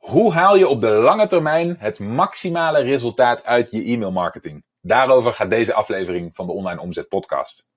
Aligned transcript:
Hoe 0.00 0.32
haal 0.32 0.56
je 0.56 0.68
op 0.68 0.80
de 0.80 0.88
lange 0.88 1.26
termijn 1.26 1.76
het 1.78 1.98
maximale 1.98 2.80
resultaat 2.80 3.44
uit 3.44 3.70
je 3.70 3.84
e-mailmarketing? 3.84 4.64
Daarover 4.80 5.32
gaat 5.34 5.50
deze 5.50 5.74
aflevering 5.74 6.34
van 6.34 6.46
de 6.46 6.52
Online 6.52 6.80
Omzet 6.80 7.08
Podcast. 7.08 7.68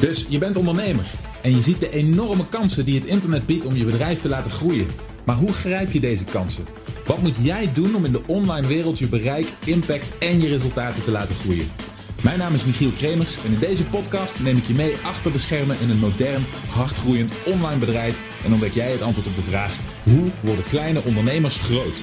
Dus 0.00 0.26
je 0.28 0.38
bent 0.38 0.56
ondernemer 0.56 1.10
en 1.42 1.50
je 1.50 1.60
ziet 1.60 1.80
de 1.80 1.90
enorme 1.90 2.48
kansen 2.48 2.84
die 2.84 3.00
het 3.00 3.08
internet 3.08 3.46
biedt 3.46 3.64
om 3.64 3.74
je 3.74 3.84
bedrijf 3.84 4.20
te 4.20 4.28
laten 4.28 4.50
groeien. 4.50 4.86
Maar 5.26 5.36
hoe 5.36 5.52
grijp 5.52 5.90
je 5.90 6.00
deze 6.00 6.24
kansen? 6.24 6.64
Wat 7.06 7.18
moet 7.18 7.36
jij 7.36 7.72
doen 7.74 7.94
om 7.94 8.04
in 8.04 8.12
de 8.12 8.22
online 8.26 8.66
wereld 8.66 8.98
je 8.98 9.08
bereik, 9.08 9.52
impact 9.64 10.18
en 10.18 10.40
je 10.40 10.48
resultaten 10.48 11.04
te 11.04 11.10
laten 11.10 11.34
groeien? 11.34 11.87
Mijn 12.22 12.38
naam 12.38 12.54
is 12.54 12.64
Michiel 12.64 12.90
Kremers 12.90 13.44
en 13.44 13.52
in 13.52 13.58
deze 13.58 13.86
podcast 13.86 14.40
neem 14.40 14.56
ik 14.56 14.64
je 14.64 14.74
mee 14.74 14.96
achter 15.04 15.32
de 15.32 15.38
schermen 15.38 15.80
in 15.80 15.90
een 15.90 15.98
modern, 15.98 16.44
hardgroeiend 16.68 17.32
online 17.46 17.78
bedrijf 17.78 18.44
en 18.44 18.52
ontdek 18.52 18.72
jij 18.72 18.90
het 18.90 19.02
antwoord 19.02 19.26
op 19.26 19.34
de 19.34 19.42
vraag: 19.42 19.78
hoe 20.04 20.26
worden 20.42 20.64
kleine 20.64 21.02
ondernemers 21.04 21.58
groot? 21.58 22.02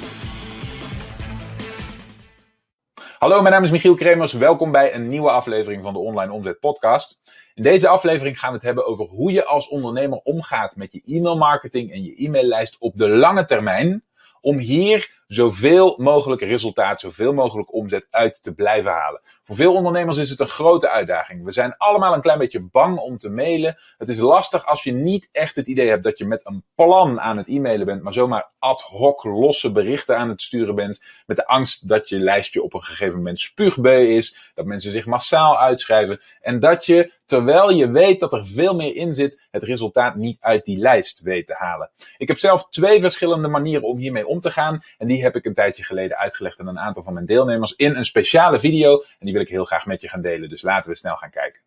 Hallo, 3.20 3.42
mijn 3.42 3.54
naam 3.54 3.64
is 3.64 3.72
Michiel 3.72 3.96
Kremers. 3.96 4.34
Welkom 4.34 4.72
bij 4.72 4.94
een 4.94 5.10
nieuwe 5.10 5.30
aflevering 5.30 5.84
van 5.84 5.94
de 5.94 6.00
Online 6.00 6.32
Omzet 6.32 6.60
Podcast. 6.60 7.22
In 7.54 7.64
deze 7.64 7.88
aflevering 7.88 8.40
gaan 8.40 8.50
we 8.50 8.56
het 8.56 8.66
hebben 8.66 8.86
over 8.86 9.06
hoe 9.06 9.32
je 9.32 9.46
als 9.46 9.68
ondernemer 9.68 10.20
omgaat 10.24 10.76
met 10.76 10.94
je 10.94 11.02
e-mailmarketing 11.06 11.92
en 11.92 12.04
je 12.04 12.16
e-maillijst 12.16 12.76
op 12.80 12.98
de 12.98 13.08
lange 13.08 13.46
termijn. 13.46 14.04
Om 14.42 14.58
hier 14.58 15.24
zoveel 15.28 15.96
mogelijk 15.98 16.42
resultaat, 16.42 17.00
zoveel 17.00 17.34
mogelijk 17.34 17.74
omzet 17.74 18.08
uit 18.10 18.44
te 18.44 18.54
blijven 18.54 18.92
halen. 18.92 19.22
Voor 19.44 19.56
veel 19.56 19.74
ondernemers 19.74 20.18
is 20.18 20.30
het 20.30 20.40
een 20.40 20.48
grote 20.48 20.90
uitdaging. 20.90 21.44
We 21.44 21.52
zijn 21.52 21.78
allemaal 21.78 22.14
een 22.14 22.22
klein 22.22 22.40
beetje 22.40 22.62
bang 22.62 22.98
om 22.98 23.18
te 23.18 23.30
mailen. 23.30 23.78
Het 23.98 24.10
is 24.10 24.18
lastig 24.18 24.66
als 24.66 24.84
je 24.84 24.92
niet 24.92 25.30
echt 25.32 25.56
het 25.56 25.68
idee 25.68 25.90
hebt 25.90 26.04
dat 26.04 26.18
je 26.18 26.26
met 26.26 26.42
een 26.44 26.64
plan 26.76 27.22
aan 27.22 27.38
het 27.38 27.48
e-mailen 27.48 27.86
bent, 27.86 28.04
maar 28.04 28.14
zomaar 28.14 28.52
ad 28.60 28.82
hoc 28.82 29.24
losse 29.24 29.72
berichten 29.72 30.18
aan 30.18 30.30
het 30.30 30.42
sturen 30.42 30.76
bent. 30.76 31.04
Met 31.26 31.38
de 31.38 31.48
angst 31.48 31.88
dat 31.88 32.10
je 32.10 32.20
lijstje 32.20 32.64
op 32.64 32.74
een 32.74 32.84
gegeven 32.84 33.18
moment 33.18 33.40
spuugbeu 33.40 34.16
is, 34.16 34.52
dat 34.54 34.66
mensen 34.66 34.92
zich 34.92 35.06
massaal 35.06 35.60
uitschrijven 35.60 36.22
en 36.42 36.60
dat 36.60 36.86
je, 36.86 37.12
terwijl 37.26 37.72
je 37.72 37.92
weet 37.92 38.20
dat 38.20 38.34
er 38.34 38.46
veel 38.46 38.76
meer 38.76 38.96
in 38.96 39.14
zit, 39.14 39.42
het 39.52 39.64
resultaat 39.64 40.16
niet 40.16 40.38
uit 40.40 40.66
die 40.66 40.78
lijst 40.78 41.22
weet 41.22 41.48
te 41.48 41.56
halen. 41.58 41.90
Ik 42.18 42.28
heb 42.28 42.38
zelf 42.38 42.70
twee 42.70 43.00
verschillende 43.00 43.48
manieren 43.48 43.88
om 43.88 43.98
hiermee 43.98 44.28
om 44.28 44.40
te 44.40 44.52
gaan 44.52 44.84
en 44.98 45.08
die 45.08 45.15
heb 45.22 45.36
ik 45.36 45.46
een 45.46 45.54
tijdje 45.54 45.84
geleden 45.84 46.18
uitgelegd 46.18 46.60
aan 46.60 46.68
een 46.68 46.80
aantal 46.80 47.04
van 47.04 47.14
mijn 47.14 47.26
deelnemers 47.26 47.76
in 47.76 47.96
een 47.96 48.06
speciale 48.06 48.60
video. 48.60 48.94
En 48.98 49.26
die 49.26 49.34
wil 49.34 49.42
ik 49.42 49.50
heel 49.50 49.66
graag 49.66 49.86
met 49.86 50.02
je 50.02 50.10
gaan 50.10 50.22
delen. 50.22 50.50
Dus 50.50 50.62
laten 50.62 50.92
we 50.92 50.98
snel 50.98 51.16
gaan 51.16 51.30
kijken. 51.30 51.62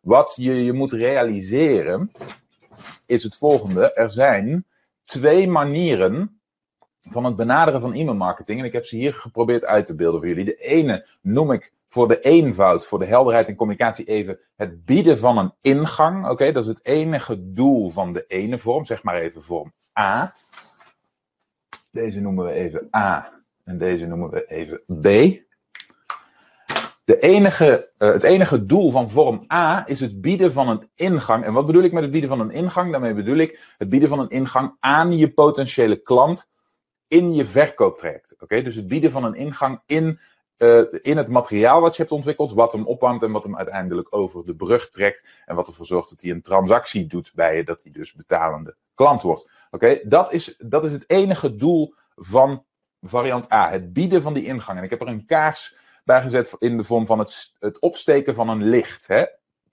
Wat 0.00 0.34
je, 0.36 0.64
je 0.64 0.72
moet 0.72 0.92
realiseren 0.92 2.12
is 3.06 3.22
het 3.22 3.36
volgende. 3.36 3.92
Er 3.92 4.10
zijn 4.10 4.66
twee 5.04 5.48
manieren 5.48 6.40
van 7.00 7.24
het 7.24 7.36
benaderen 7.36 7.80
van 7.80 7.92
e-mailmarketing. 7.92 8.58
En 8.58 8.64
ik 8.64 8.72
heb 8.72 8.86
ze 8.86 8.96
hier 8.96 9.14
geprobeerd 9.14 9.64
uit 9.64 9.86
te 9.86 9.94
beelden 9.94 10.20
voor 10.20 10.28
jullie. 10.28 10.44
De 10.44 10.56
ene 10.56 11.06
noem 11.20 11.52
ik 11.52 11.72
voor 11.88 12.08
de 12.08 12.20
eenvoud, 12.20 12.86
voor 12.86 12.98
de 12.98 13.04
helderheid 13.04 13.48
en 13.48 13.56
communicatie 13.56 14.04
even 14.04 14.38
het 14.56 14.84
bieden 14.84 15.18
van 15.18 15.38
een 15.38 15.52
ingang. 15.60 16.28
Oké, 16.28 16.52
dat 16.52 16.62
is 16.62 16.68
het 16.68 16.86
enige 16.86 17.52
doel 17.52 17.90
van 17.90 18.12
de 18.12 18.24
ene 18.26 18.58
vorm, 18.58 18.84
zeg 18.84 19.02
maar 19.02 19.14
even 19.14 19.42
vorm 19.42 19.72
A. 19.98 20.34
Deze 21.94 22.20
noemen 22.20 22.44
we 22.44 22.52
even 22.52 22.88
A 22.96 23.32
en 23.64 23.78
deze 23.78 24.06
noemen 24.06 24.30
we 24.30 24.46
even 24.46 24.82
B. 24.86 25.02
De 27.04 27.20
enige, 27.20 27.90
uh, 27.98 28.12
het 28.12 28.22
enige 28.22 28.64
doel 28.64 28.90
van 28.90 29.10
vorm 29.10 29.44
A 29.52 29.82
is 29.86 30.00
het 30.00 30.20
bieden 30.20 30.52
van 30.52 30.68
een 30.68 30.88
ingang. 30.94 31.44
En 31.44 31.52
wat 31.52 31.66
bedoel 31.66 31.82
ik 31.82 31.92
met 31.92 32.02
het 32.02 32.10
bieden 32.10 32.30
van 32.30 32.40
een 32.40 32.50
ingang? 32.50 32.90
Daarmee 32.90 33.14
bedoel 33.14 33.36
ik 33.36 33.74
het 33.78 33.88
bieden 33.88 34.08
van 34.08 34.18
een 34.18 34.28
ingang 34.28 34.76
aan 34.80 35.16
je 35.16 35.32
potentiële 35.32 35.96
klant 35.96 36.50
in 37.08 37.34
je 37.34 37.44
verkooptraject. 37.44 38.34
Oké, 38.38 38.62
dus 38.62 38.74
het 38.74 38.88
bieden 38.88 39.10
van 39.10 39.24
een 39.24 39.34
ingang 39.34 39.82
in, 39.86 40.20
uh, 40.58 40.82
in 40.90 41.16
het 41.16 41.28
materiaal 41.28 41.80
wat 41.80 41.96
je 41.96 42.02
hebt 42.02 42.14
ontwikkeld, 42.14 42.52
wat 42.52 42.72
hem 42.72 42.86
opwarmt 42.86 43.22
en 43.22 43.32
wat 43.32 43.44
hem 43.44 43.56
uiteindelijk 43.56 44.14
over 44.16 44.46
de 44.46 44.56
brug 44.56 44.90
trekt. 44.90 45.24
En 45.44 45.56
wat 45.56 45.66
ervoor 45.66 45.86
zorgt 45.86 46.10
dat 46.10 46.20
hij 46.20 46.30
een 46.30 46.42
transactie 46.42 47.06
doet 47.06 47.32
bij 47.34 47.56
je, 47.56 47.64
dat 47.64 47.82
hij 47.82 47.92
dus 47.92 48.12
betalende 48.12 48.76
klant 48.94 49.22
wordt. 49.22 49.50
Oké, 49.70 50.00
dat, 50.04 50.32
is, 50.32 50.54
dat 50.58 50.84
is 50.84 50.92
het 50.92 51.04
enige 51.06 51.56
doel 51.56 51.94
van 52.16 52.64
variant 53.00 53.52
A. 53.52 53.70
Het 53.70 53.92
bieden 53.92 54.22
van 54.22 54.34
die 54.34 54.44
ingang. 54.44 54.78
En 54.78 54.84
ik 54.84 54.90
heb 54.90 55.00
er 55.00 55.08
een 55.08 55.26
kaars 55.26 55.76
bij 56.04 56.22
gezet 56.22 56.56
in 56.58 56.76
de 56.76 56.84
vorm 56.84 57.06
van 57.06 57.18
het, 57.18 57.52
het 57.58 57.80
opsteken 57.80 58.34
van 58.34 58.48
een 58.48 58.68
licht. 58.68 59.06
Hè? 59.06 59.24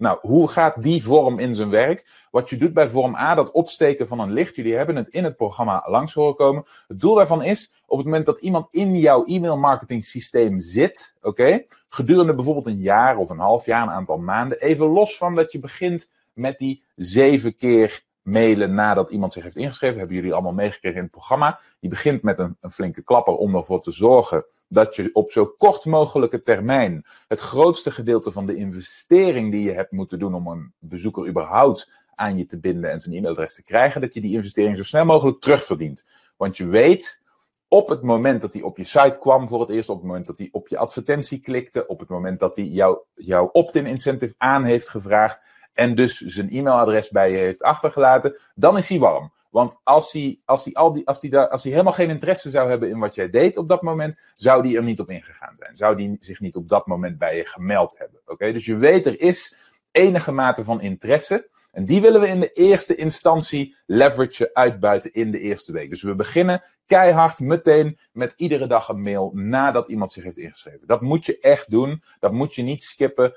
Nou, 0.02 0.18
hoe 0.22 0.48
gaat 0.48 0.84
die 0.84 1.04
vorm 1.04 1.40
in 1.40 1.56
zijn 1.56 1.70
werk? 1.70 2.28
Wat 2.32 2.50
je 2.50 2.58
doet 2.58 2.74
bij 2.74 2.90
vorm 2.90 3.16
A, 3.16 3.36
dat 3.36 3.52
opsteken 3.52 4.08
van 4.08 4.20
een 4.20 4.32
licht. 4.32 4.56
Jullie 4.56 4.76
hebben 4.76 4.96
het 4.96 5.10
in 5.10 5.24
het 5.24 5.36
programma 5.36 5.84
langs 5.86 6.14
horen 6.14 6.36
komen. 6.36 6.66
Het 6.88 7.00
doel 7.00 7.16
daarvan 7.16 7.44
is, 7.44 7.74
op 7.86 7.98
het 7.98 8.06
moment 8.06 8.26
dat 8.26 8.40
iemand 8.40 8.68
in 8.72 8.96
jouw 8.96 9.24
e-mail 9.24 9.58
marketing 9.58 10.04
systeem 10.04 10.60
zit, 10.60 11.16
oké, 11.22 11.66
gedurende 11.90 12.36
bijvoorbeeld 12.36 12.66
een 12.66 12.82
jaar 12.82 13.18
of 13.18 13.30
een 13.30 13.40
half 13.40 13.66
jaar, 13.66 13.82
een 13.82 13.90
aantal 13.90 14.18
maanden, 14.18 14.60
even 14.62 14.88
los 14.88 15.18
van 15.18 15.36
dat 15.36 15.52
je 15.52 15.60
begint 15.60 16.12
met 16.34 16.58
die 16.58 16.84
zeven 16.96 17.56
keer 17.56 18.04
mailen 18.22 18.74
nadat 18.74 19.10
iemand 19.10 19.34
zich 19.34 19.44
heeft 19.44 19.56
ingeschreven. 19.56 19.98
Hebben 19.98 20.16
jullie 20.16 20.34
allemaal 20.34 20.54
meegekregen 20.54 20.98
in 20.98 21.04
het 21.04 21.12
programma. 21.12 21.60
Die 21.80 21.90
begint 21.90 22.22
met 22.22 22.40
een, 22.40 22.58
een, 22.62 22.72
flinke 22.72 23.04
klapper 23.04 23.36
om 23.36 23.56
ervoor 23.56 23.82
te 23.82 23.92
zorgen 23.92 24.46
dat 24.68 24.96
je 24.96 25.10
op 25.14 25.32
zo 25.32 25.46
kort 25.46 25.86
mogelijke 25.86 26.42
termijn 26.42 27.06
het 27.28 27.40
grootste 27.40 27.92
gedeelte 27.92 28.32
van 28.32 28.46
de 28.46 28.56
investering 28.56 29.52
die 29.52 29.64
je 29.64 29.72
hebt 29.72 29.92
moeten 29.92 30.20
doen 30.20 30.34
om 30.34 30.48
een 30.48 30.74
bezoeker 30.80 31.28
überhaupt 31.28 31.90
aan 32.16 32.38
je 32.38 32.46
te 32.46 32.60
binden 32.60 32.92
en 32.92 33.00
zijn 33.00 33.16
e-mailadres 33.16 33.56
te 33.56 33.64
krijgen, 33.64 34.02
dat 34.02 34.14
je 34.14 34.22
die 34.22 34.36
investering 34.36 34.78
zo 34.78 34.84
snel 34.84 35.06
mogelijk 35.06 35.40
terugverdient. 35.40 36.06
Want 36.38 36.58
je 36.58 36.66
weet 36.66 37.22
op 37.68 37.90
het 37.90 38.02
moment 38.02 38.42
dat 38.42 38.54
hij 38.54 38.62
op 38.62 38.78
je 38.78 38.84
site 38.84 39.18
kwam 39.20 39.48
voor 39.48 39.60
het 39.60 39.70
eerst, 39.70 39.90
op 39.90 39.98
het 39.98 40.06
moment 40.06 40.26
dat 40.26 40.38
hij 40.38 40.50
op 40.52 40.68
je 40.68 40.78
advertentie 40.78 41.40
klikte, 41.40 41.88
op 41.88 42.00
het 42.00 42.10
moment 42.10 42.40
dat 42.40 42.56
hij 42.56 42.66
jouw 42.66 43.06
jou 43.16 43.50
opt-in 43.52 43.86
incentive 43.86 44.34
aan 44.38 44.64
heeft 44.64 44.90
gevraagd, 44.90 45.42
en 45.74 45.96
dus 45.96 46.18
zijn 46.18 46.50
e-mailadres 46.50 47.10
bij 47.10 47.32
je 47.32 47.38
heeft 47.38 47.64
achtergelaten, 47.64 48.38
dan 48.56 48.78
is 48.78 48.90
hij 48.90 49.00
warm. 49.00 49.32
Want 49.50 49.80
als 49.84 50.12
hij, 50.12 50.40
als, 50.46 50.64
hij 50.64 50.74
al 50.74 50.94
die, 50.94 51.08
als, 51.08 51.22
hij 51.22 51.30
daar, 51.30 51.50
als 51.50 51.64
hij 51.64 51.72
helemaal 51.72 51.94
geen 51.94 52.10
interesse 52.10 52.50
zou 52.50 52.70
hebben 52.70 52.90
in 52.90 53.00
wat 53.00 53.16
jij 53.16 53.30
deed 53.30 53.58
op 53.58 53.70
dat 53.70 53.82
moment, 53.82 54.20
zou 54.36 54.68
hij 54.68 54.76
er 54.76 54.84
niet 54.84 55.00
op 55.00 55.10
ingegaan 55.10 55.56
zijn. 55.56 55.78
Zou 55.78 55.96
hij 55.96 56.18
zich 56.20 56.40
niet 56.40 56.56
op 56.56 56.70
dat 56.70 56.88
moment 56.88 57.18
bij 57.18 57.38
je 57.38 57.46
gemeld 57.46 57.98
hebben. 57.98 58.22
Oké, 58.26 58.52
Dus 58.52 58.66
je 58.66 58.76
weet, 58.76 59.06
er 59.06 59.22
is 59.22 59.56
enige 59.92 60.32
mate 60.32 60.64
van 60.64 60.82
interesse. 60.82 61.50
En 61.72 61.86
die 61.86 62.02
willen 62.02 62.22
we 62.22 62.28
in 62.28 62.40
de 62.40 62.54
eerste 62.54 62.96
instantie 62.96 63.76
leveragen, 63.86 64.50
uitbuiten 64.54 65.14
in 65.14 65.32
de 65.32 65.40
eerste 65.40 65.72
week. 65.72 65.90
Dus 65.90 66.02
we 66.02 66.16
beginnen 66.16 66.64
keihard 66.86 67.40
meteen 67.40 68.00
met 68.12 68.34
iedere 68.36 68.68
dag 68.68 68.90
een 68.90 69.02
mail 69.02 69.32
nadat 69.34 69.88
iemand 69.88 70.12
zich 70.12 70.24
heeft 70.24 70.38
ingeschreven. 70.38 70.88
Dat 70.88 71.02
moet 71.02 71.26
je 71.26 71.40
echt 71.40 71.72
doen. 71.72 72.04
Dat 72.20 72.32
moet 72.32 72.56
je 72.56 72.62
niet 72.62 72.84
skippen. 72.84 73.34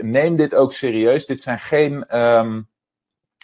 Neem 0.00 0.36
dit 0.36 0.54
ook 0.54 0.72
serieus. 0.72 1.26
Dit 1.26 1.42
zijn 1.42 1.58
geen. 1.58 2.18
Um, 2.18 2.68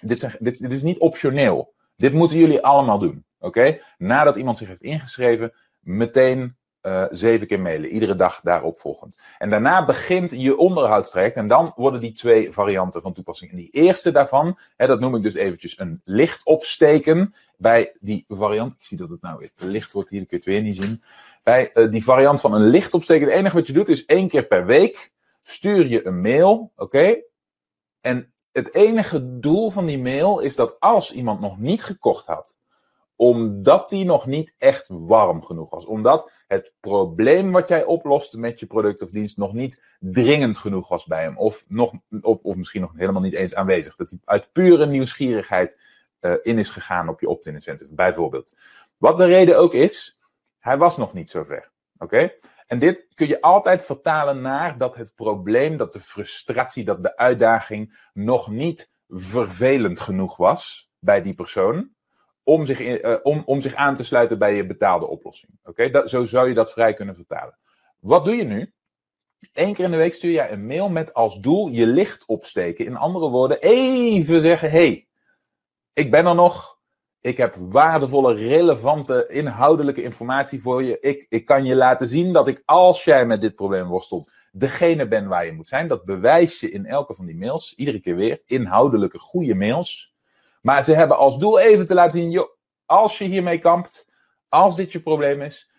dit, 0.02 0.20
zijn, 0.20 0.36
dit, 0.38 0.60
dit 0.60 0.72
is 0.72 0.82
niet 0.82 0.98
optioneel. 0.98 1.74
Dit 1.96 2.12
moeten 2.12 2.36
jullie 2.36 2.62
allemaal 2.62 2.98
doen. 2.98 3.24
Oké? 3.38 3.80
Nadat 3.98 4.36
iemand 4.36 4.58
zich 4.58 4.68
heeft 4.68 4.82
ingeschreven, 4.82 5.52
meteen 5.80 6.56
uh, 6.86 7.04
zeven 7.10 7.46
keer 7.46 7.60
mailen, 7.60 7.90
iedere 7.90 8.16
dag 8.16 8.40
daarop 8.42 8.78
volgend. 8.78 9.16
En 9.38 9.50
daarna 9.50 9.84
begint 9.84 10.30
je 10.30 10.56
onderhoudstraject 10.56 11.36
en 11.36 11.48
dan 11.48 11.72
worden 11.76 12.00
die 12.00 12.12
twee 12.12 12.52
varianten 12.52 13.02
van 13.02 13.12
toepassing. 13.12 13.50
En 13.50 13.56
die 13.56 13.70
eerste 13.70 14.12
daarvan, 14.12 14.58
hè, 14.76 14.86
dat 14.86 15.00
noem 15.00 15.14
ik 15.14 15.22
dus 15.22 15.34
eventjes 15.34 15.78
een 15.78 16.00
licht 16.04 16.44
opsteken. 16.44 17.34
Bij 17.56 17.96
die 18.00 18.24
variant, 18.28 18.74
ik 18.74 18.82
zie 18.82 18.96
dat 18.96 19.10
het 19.10 19.22
nou 19.22 19.38
weer 19.38 19.50
te 19.54 19.66
licht 19.66 19.92
wordt 19.92 20.10
hier, 20.10 20.22
ik 20.22 20.30
je 20.30 20.36
het 20.36 20.44
weer 20.44 20.62
niet 20.62 20.80
zien. 20.80 21.02
Bij 21.42 21.70
uh, 21.74 21.90
die 21.90 22.04
variant 22.04 22.40
van 22.40 22.54
een 22.54 22.66
licht 22.66 22.94
opsteken, 22.94 23.26
het 23.26 23.36
enige 23.36 23.56
wat 23.56 23.66
je 23.66 23.72
doet 23.72 23.88
is 23.88 24.04
één 24.04 24.28
keer 24.28 24.46
per 24.46 24.66
week 24.66 25.12
stuur 25.42 25.86
je 25.86 26.06
een 26.06 26.20
mail, 26.20 26.72
oké? 26.76 27.22
En 28.00 28.32
het 28.52 28.74
enige 28.74 29.38
doel 29.38 29.70
van 29.70 29.86
die 29.86 29.98
mail 29.98 30.38
is 30.40 30.56
dat 30.56 30.80
als 30.80 31.12
iemand 31.12 31.40
nog 31.40 31.58
niet 31.58 31.82
gekocht 31.82 32.26
had, 32.26 32.56
omdat 33.16 33.90
die 33.90 34.04
nog 34.04 34.26
niet 34.26 34.54
echt 34.58 34.88
warm 34.88 35.44
genoeg 35.44 35.70
was. 35.70 35.86
Omdat 35.86 36.30
het 36.46 36.72
probleem 36.80 37.52
wat 37.52 37.68
jij 37.68 37.84
oploste 37.84 38.38
met 38.38 38.58
je 38.60 38.66
product 38.66 39.02
of 39.02 39.10
dienst 39.10 39.36
nog 39.36 39.52
niet 39.52 39.82
dringend 40.00 40.58
genoeg 40.58 40.88
was 40.88 41.04
bij 41.04 41.22
hem. 41.22 41.38
Of, 41.38 41.64
nog, 41.68 41.92
of, 42.20 42.38
of 42.42 42.56
misschien 42.56 42.80
nog 42.80 42.92
helemaal 42.94 43.22
niet 43.22 43.34
eens 43.34 43.54
aanwezig. 43.54 43.96
Dat 43.96 44.10
hij 44.10 44.18
uit 44.24 44.52
pure 44.52 44.86
nieuwsgierigheid 44.86 45.78
uh, 46.20 46.34
in 46.42 46.58
is 46.58 46.70
gegaan 46.70 47.08
op 47.08 47.20
je 47.20 47.28
opt-in 47.28 47.54
incentive, 47.54 47.94
bijvoorbeeld. 47.94 48.56
Wat 48.96 49.18
de 49.18 49.24
reden 49.24 49.58
ook 49.58 49.74
is, 49.74 50.18
hij 50.58 50.78
was 50.78 50.96
nog 50.96 51.12
niet 51.12 51.30
zo 51.30 51.44
ver. 51.44 51.72
Oké? 51.98 52.32
En 52.66 52.78
dit 52.78 53.06
kun 53.14 53.28
je 53.28 53.40
altijd 53.40 53.84
vertalen 53.84 54.40
naar 54.40 54.78
dat 54.78 54.94
het 54.94 55.14
probleem, 55.14 55.76
dat 55.76 55.92
de 55.92 56.00
frustratie, 56.00 56.84
dat 56.84 57.02
de 57.02 57.16
uitdaging 57.16 58.08
nog 58.12 58.48
niet 58.48 58.92
vervelend 59.08 60.00
genoeg 60.00 60.36
was 60.36 60.90
bij 60.98 61.22
die 61.22 61.34
persoon 61.34 61.93
om 62.44 62.66
zich, 62.66 62.80
in, 62.80 63.06
uh, 63.06 63.16
om, 63.22 63.42
om 63.46 63.60
zich 63.60 63.74
aan 63.74 63.94
te 63.94 64.04
sluiten 64.04 64.38
bij 64.38 64.54
je 64.54 64.66
betaalde 64.66 65.06
oplossing. 65.06 65.52
Oké, 65.64 65.84
okay? 65.84 66.06
zo 66.06 66.24
zou 66.24 66.48
je 66.48 66.54
dat 66.54 66.72
vrij 66.72 66.94
kunnen 66.94 67.14
vertalen. 67.14 67.58
Wat 68.00 68.24
doe 68.24 68.36
je 68.36 68.44
nu? 68.44 68.72
Eén 69.52 69.74
keer 69.74 69.84
in 69.84 69.90
de 69.90 69.96
week 69.96 70.14
stuur 70.14 70.32
jij 70.32 70.52
een 70.52 70.66
mail 70.66 70.88
met 70.88 71.14
als 71.14 71.38
doel 71.38 71.68
je 71.68 71.86
licht 71.86 72.26
opsteken. 72.26 72.86
In 72.86 72.96
andere 72.96 73.28
woorden, 73.28 73.60
even 73.60 74.40
zeggen: 74.40 74.70
hey, 74.70 75.08
ik 75.92 76.10
ben 76.10 76.26
er 76.26 76.34
nog. 76.34 76.78
Ik 77.20 77.36
heb 77.36 77.54
waardevolle, 77.58 78.34
relevante, 78.34 79.26
inhoudelijke 79.28 80.02
informatie 80.02 80.62
voor 80.62 80.82
je. 80.82 81.00
Ik, 81.00 81.26
ik 81.28 81.44
kan 81.44 81.64
je 81.64 81.76
laten 81.76 82.08
zien 82.08 82.32
dat 82.32 82.48
ik, 82.48 82.62
als 82.64 83.04
jij 83.04 83.26
met 83.26 83.40
dit 83.40 83.54
probleem 83.54 83.86
worstelt, 83.86 84.30
degene 84.52 85.08
ben 85.08 85.28
waar 85.28 85.46
je 85.46 85.52
moet 85.52 85.68
zijn. 85.68 85.88
Dat 85.88 86.04
bewijs 86.04 86.60
je 86.60 86.70
in 86.70 86.86
elke 86.86 87.14
van 87.14 87.26
die 87.26 87.36
mails, 87.36 87.74
iedere 87.74 88.00
keer 88.00 88.16
weer. 88.16 88.42
Inhoudelijke, 88.46 89.18
goede 89.18 89.54
mails. 89.54 90.13
Maar 90.64 90.84
ze 90.84 90.94
hebben 90.94 91.16
als 91.16 91.38
doel 91.38 91.58
even 91.58 91.86
te 91.86 91.94
laten 91.94 92.20
zien, 92.20 92.30
joh, 92.30 92.48
als 92.86 93.18
je 93.18 93.24
hiermee 93.24 93.58
kampt, 93.58 94.08
als 94.48 94.76
dit 94.76 94.92
je 94.92 95.00
probleem 95.00 95.40
is, 95.40 95.70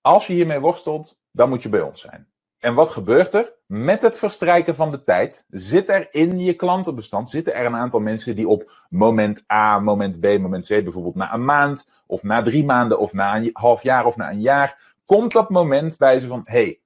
als 0.00 0.26
je 0.26 0.32
hiermee 0.32 0.60
worstelt, 0.60 1.18
dan 1.30 1.48
moet 1.48 1.62
je 1.62 1.68
bij 1.68 1.80
ons 1.80 2.00
zijn. 2.00 2.28
En 2.58 2.74
wat 2.74 2.88
gebeurt 2.88 3.34
er? 3.34 3.54
Met 3.66 4.02
het 4.02 4.18
verstrijken 4.18 4.74
van 4.74 4.90
de 4.90 5.02
tijd 5.02 5.46
zit 5.48 5.88
er 5.88 6.14
in 6.14 6.38
je 6.38 6.54
klantenbestand 6.54 7.30
zitten 7.30 7.54
er 7.54 7.66
een 7.66 7.76
aantal 7.76 8.00
mensen 8.00 8.36
die 8.36 8.48
op 8.48 8.86
moment 8.88 9.44
A, 9.52 9.78
moment 9.78 10.20
B, 10.20 10.24
moment 10.24 10.66
C, 10.66 10.68
bijvoorbeeld 10.68 11.14
na 11.14 11.34
een 11.34 11.44
maand, 11.44 11.88
of 12.06 12.22
na 12.22 12.42
drie 12.42 12.64
maanden, 12.64 12.98
of 12.98 13.12
na 13.12 13.36
een 13.36 13.50
half 13.52 13.82
jaar, 13.82 14.04
of 14.04 14.16
na 14.16 14.30
een 14.30 14.40
jaar, 14.40 14.94
komt 15.06 15.32
dat 15.32 15.50
moment 15.50 15.98
bij 15.98 16.20
ze 16.20 16.26
van: 16.26 16.40
hey, 16.44 16.80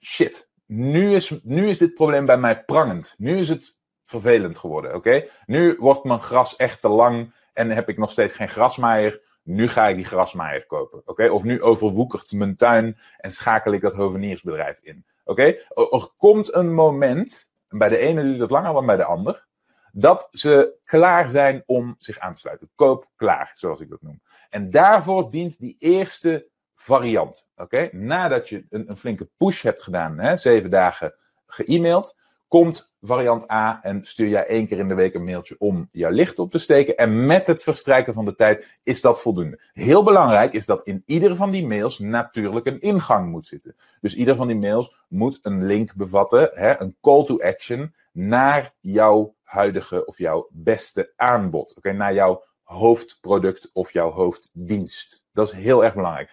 shit, 0.00 0.50
nu 0.66 1.14
is, 1.14 1.40
nu 1.42 1.68
is 1.68 1.78
dit 1.78 1.94
probleem 1.94 2.26
bij 2.26 2.38
mij 2.38 2.64
prangend. 2.64 3.14
Nu 3.16 3.38
is 3.38 3.48
het 3.48 3.82
vervelend 4.04 4.58
geworden, 4.58 4.94
oké? 4.94 5.28
Nu 5.46 5.76
wordt 5.78 6.04
mijn 6.04 6.20
gras 6.20 6.56
echt 6.56 6.80
te 6.80 6.88
lang 6.88 7.34
en 7.52 7.70
heb 7.70 7.88
ik 7.88 7.98
nog 7.98 8.10
steeds 8.10 8.32
geen 8.32 8.48
grasmaaier. 8.48 9.20
Nu 9.42 9.68
ga 9.68 9.88
ik 9.88 9.96
die 9.96 10.04
grasmaaier 10.04 10.66
kopen, 10.66 11.02
oké? 11.04 11.28
Of 11.28 11.42
nu 11.42 11.62
overwoekert 11.62 12.32
mijn 12.32 12.56
tuin 12.56 12.98
en 13.18 13.32
schakel 13.32 13.72
ik 13.72 13.80
dat 13.80 13.94
hoveniersbedrijf 13.94 14.78
in, 14.82 15.06
oké? 15.24 15.42
Er 15.74 16.08
komt 16.16 16.54
een 16.54 16.74
moment, 16.74 17.50
en 17.68 17.78
bij 17.78 17.88
de 17.88 17.98
ene 17.98 18.22
duurt 18.22 18.38
het 18.38 18.50
langer 18.50 18.72
dan 18.72 18.86
bij 18.86 18.96
de 18.96 19.04
ander, 19.04 19.46
dat 19.92 20.28
ze 20.30 20.74
klaar 20.84 21.30
zijn 21.30 21.62
om 21.66 21.94
zich 21.98 22.18
aan 22.18 22.32
te 22.32 22.40
sluiten. 22.40 22.70
Koop 22.74 23.08
klaar, 23.16 23.52
zoals 23.54 23.80
ik 23.80 23.90
dat 23.90 24.02
noem. 24.02 24.22
En 24.50 24.70
daarvoor 24.70 25.30
dient 25.30 25.58
die 25.58 25.76
eerste 25.78 26.48
variant. 26.74 27.46
Oké, 27.56 27.88
nadat 27.92 28.48
je 28.48 28.66
een, 28.70 28.90
een, 28.90 28.96
flinke 28.96 29.30
push 29.36 29.62
hebt 29.62 29.82
gedaan, 29.82 30.18
hè, 30.18 30.36
zeven 30.36 30.70
dagen 30.70 31.14
ge-mailed, 31.46 32.18
komt 32.54 32.92
variant 33.00 33.50
A 33.50 33.82
en 33.82 34.04
stuur 34.06 34.28
jij 34.28 34.46
één 34.46 34.66
keer 34.66 34.78
in 34.78 34.88
de 34.88 34.94
week 34.94 35.14
een 35.14 35.24
mailtje 35.24 35.56
om 35.58 35.88
jouw 35.92 36.10
licht 36.10 36.38
op 36.38 36.50
te 36.50 36.58
steken. 36.58 36.96
En 36.96 37.26
met 37.26 37.46
het 37.46 37.62
verstrijken 37.62 38.14
van 38.14 38.24
de 38.24 38.34
tijd 38.34 38.78
is 38.82 39.00
dat 39.00 39.20
voldoende. 39.20 39.60
Heel 39.72 40.04
belangrijk 40.04 40.52
is 40.52 40.66
dat 40.66 40.82
in 40.82 41.02
ieder 41.06 41.36
van 41.36 41.50
die 41.50 41.66
mails 41.66 41.98
natuurlijk 41.98 42.66
een 42.66 42.80
ingang 42.80 43.30
moet 43.30 43.46
zitten. 43.46 43.76
Dus 44.00 44.14
ieder 44.14 44.36
van 44.36 44.46
die 44.46 44.56
mails 44.56 44.94
moet 45.08 45.38
een 45.42 45.66
link 45.66 45.94
bevatten, 45.94 46.50
hè, 46.52 46.80
een 46.80 46.96
call 47.00 47.24
to 47.24 47.40
action 47.40 47.94
naar 48.12 48.74
jouw 48.80 49.34
huidige 49.42 50.06
of 50.06 50.18
jouw 50.18 50.48
beste 50.50 51.12
aanbod. 51.16 51.76
Oké, 51.76 51.92
naar 51.92 52.14
jouw 52.14 52.44
hoofdproduct 52.62 53.70
of 53.72 53.92
jouw 53.92 54.10
hoofddienst. 54.10 55.24
Dat 55.32 55.46
is 55.46 55.52
heel 55.52 55.84
erg 55.84 55.94
belangrijk. 55.94 56.30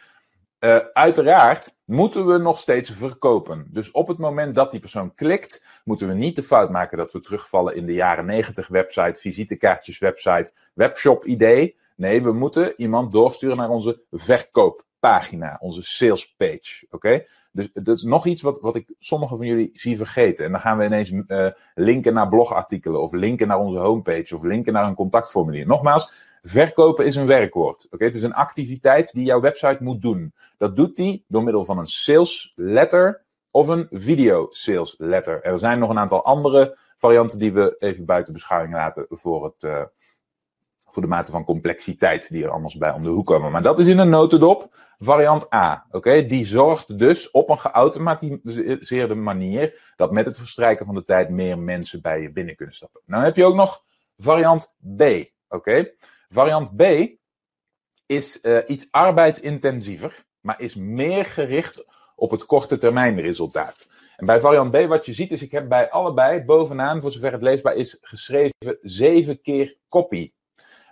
Uh, 0.64 0.78
uiteraard 0.94 1.78
moeten 1.86 2.28
we 2.28 2.38
nog 2.38 2.60
steeds 2.60 2.90
verkopen. 2.90 3.68
Dus 3.70 3.92
op 3.92 4.08
het 4.08 4.18
moment 4.18 4.56
dat 4.56 4.72
die 4.72 4.80
persoon 4.80 5.16
klikt, 5.16 5.66
moeten 5.84 6.08
we 6.08 6.14
niet 6.14 6.36
de 6.36 6.44
fout 6.44 6.70
maken 6.70 6.98
dat 6.98 7.12
we 7.12 7.20
terugvallen 7.20 7.76
in 7.76 7.86
de 7.86 7.94
jaren 7.94 8.26
90 8.26 8.68
website, 8.68 9.22
visitekaartjes 9.22 10.00
website, 10.00 10.52
webshop 10.74 11.26
idee. 11.26 11.78
Nee, 11.96 12.24
we 12.24 12.34
moeten 12.34 12.74
iemand 12.78 13.12
doorsturen 13.12 13.58
naar 13.58 13.70
onze 13.70 14.02
verkooppagina, 14.12 15.58
onze 15.60 15.84
sales 15.84 16.36
page. 16.38 16.86
Oké? 16.90 17.24
Dus 17.52 17.70
dat 17.74 17.98
is 17.98 18.04
nog 18.04 18.26
iets 18.26 18.42
wat, 18.42 18.60
wat 18.60 18.76
ik 18.76 18.94
sommigen 19.00 19.38
van 19.38 19.46
jullie 19.46 19.70
zie 19.74 19.98
vergeten. 19.98 20.46
En 20.46 20.52
dan 20.52 20.62
gaan 20.62 20.78
we 20.78 20.86
ineens 20.86 21.10
uh, 21.10 21.48
linken 21.76 22.14
naar 22.14 22.30
blogartikelen, 22.30 23.02
of 23.02 23.12
linken 23.12 23.48
naar 23.48 23.60
onze 23.60 23.80
homepage, 23.80 24.36
of 24.36 24.44
linken 24.44 24.74
naar 24.74 24.86
een 24.86 24.96
contactformulier. 24.96 25.68
Nogmaals, 25.68 26.12
Verkopen 26.42 27.06
is 27.06 27.16
een 27.16 27.28
werkwoord. 27.28 27.88
Oké, 27.90 28.06
Het 28.06 28.16
is 28.16 28.24
een 28.24 28.34
activiteit 28.34 29.14
die 29.14 29.26
jouw 29.26 29.42
website 29.42 29.84
moet 29.84 30.02
doen. 30.02 30.34
Dat 30.58 30.76
doet 30.76 30.96
die 30.96 31.26
door 31.28 31.44
middel 31.44 31.66
van 31.66 31.78
een 31.78 31.88
sales 31.88 32.54
letter 32.56 33.24
of 33.52 33.68
een 33.68 33.88
video 33.90 34.48
sales 34.50 34.96
letter. 34.98 35.44
Er 35.44 35.58
zijn 35.58 35.80
nog 35.80 35.90
een 35.90 36.00
aantal 36.00 36.24
andere 36.24 36.78
varianten 36.98 37.40
die 37.40 37.54
we 37.54 37.76
even 37.80 38.06
buiten 38.06 38.34
beschouwing 38.34 38.74
laten 38.74 39.06
voor, 39.10 39.44
het, 39.44 39.64
uh, 39.64 39.84
voor 40.86 41.02
de 41.02 41.08
mate 41.08 41.32
van 41.32 41.44
complexiteit 41.44 42.30
die 42.30 42.44
er 42.44 42.50
anders 42.50 42.78
bij 42.78 42.92
om 42.92 43.04
de 43.04 43.10
hoek 43.10 43.26
komen. 43.26 43.52
Maar 43.52 43.62
dat 43.62 43.80
is 43.80 43.88
in 43.88 43.98
een 43.98 44.10
notendop 44.10 44.76
variant 45.00 45.54
A. 45.54 45.86
Oké, 45.92 46.26
Die 46.26 46.46
zorgt 46.46 47.00
dus 47.00 47.32
op 47.32 47.50
een 47.50 47.60
geautomatiseerde 47.60 49.16
manier 49.16 49.94
dat 49.96 50.12
met 50.12 50.26
het 50.26 50.38
verstrijken 50.38 50.86
van 50.86 50.96
de 50.96 51.04
tijd 51.04 51.30
meer 51.30 51.60
mensen 51.60 52.02
bij 52.02 52.22
je 52.22 52.32
binnen 52.32 52.56
kunnen 52.56 52.76
stappen. 52.76 53.02
Nou 53.06 53.24
heb 53.24 53.36
je 53.36 53.46
ook 53.46 53.56
nog 53.56 53.84
variant 54.18 54.76
B. 54.98 55.04
Oké. 55.50 55.92
Variant 56.34 56.78
B 56.78 56.84
is 58.06 58.40
uh, 58.42 58.58
iets 58.68 58.88
arbeidsintensiever, 58.92 60.26
maar 60.40 60.62
is 60.62 60.76
meer 60.76 61.26
gericht 61.26 61.86
op 62.16 62.32
het 62.32 62.46
korte 62.46 62.78
termijn 62.78 63.22
resultaat. 63.22 63.88
En 64.18 64.26
bij 64.26 64.40
variant 64.40 64.72
B, 64.72 64.88
wat 64.88 65.06
je 65.06 65.14
ziet, 65.14 65.32
is 65.32 65.42
ik 65.42 65.52
heb 65.52 65.70
bij 65.70 65.90
allebei 65.90 66.44
bovenaan, 66.44 67.02
voor 67.02 67.12
zover 67.12 67.32
het 67.32 67.42
leesbaar 67.42 67.76
is, 67.76 67.98
geschreven 68.02 68.78
zeven 68.82 69.42
keer 69.42 69.78
copy. 69.90 70.32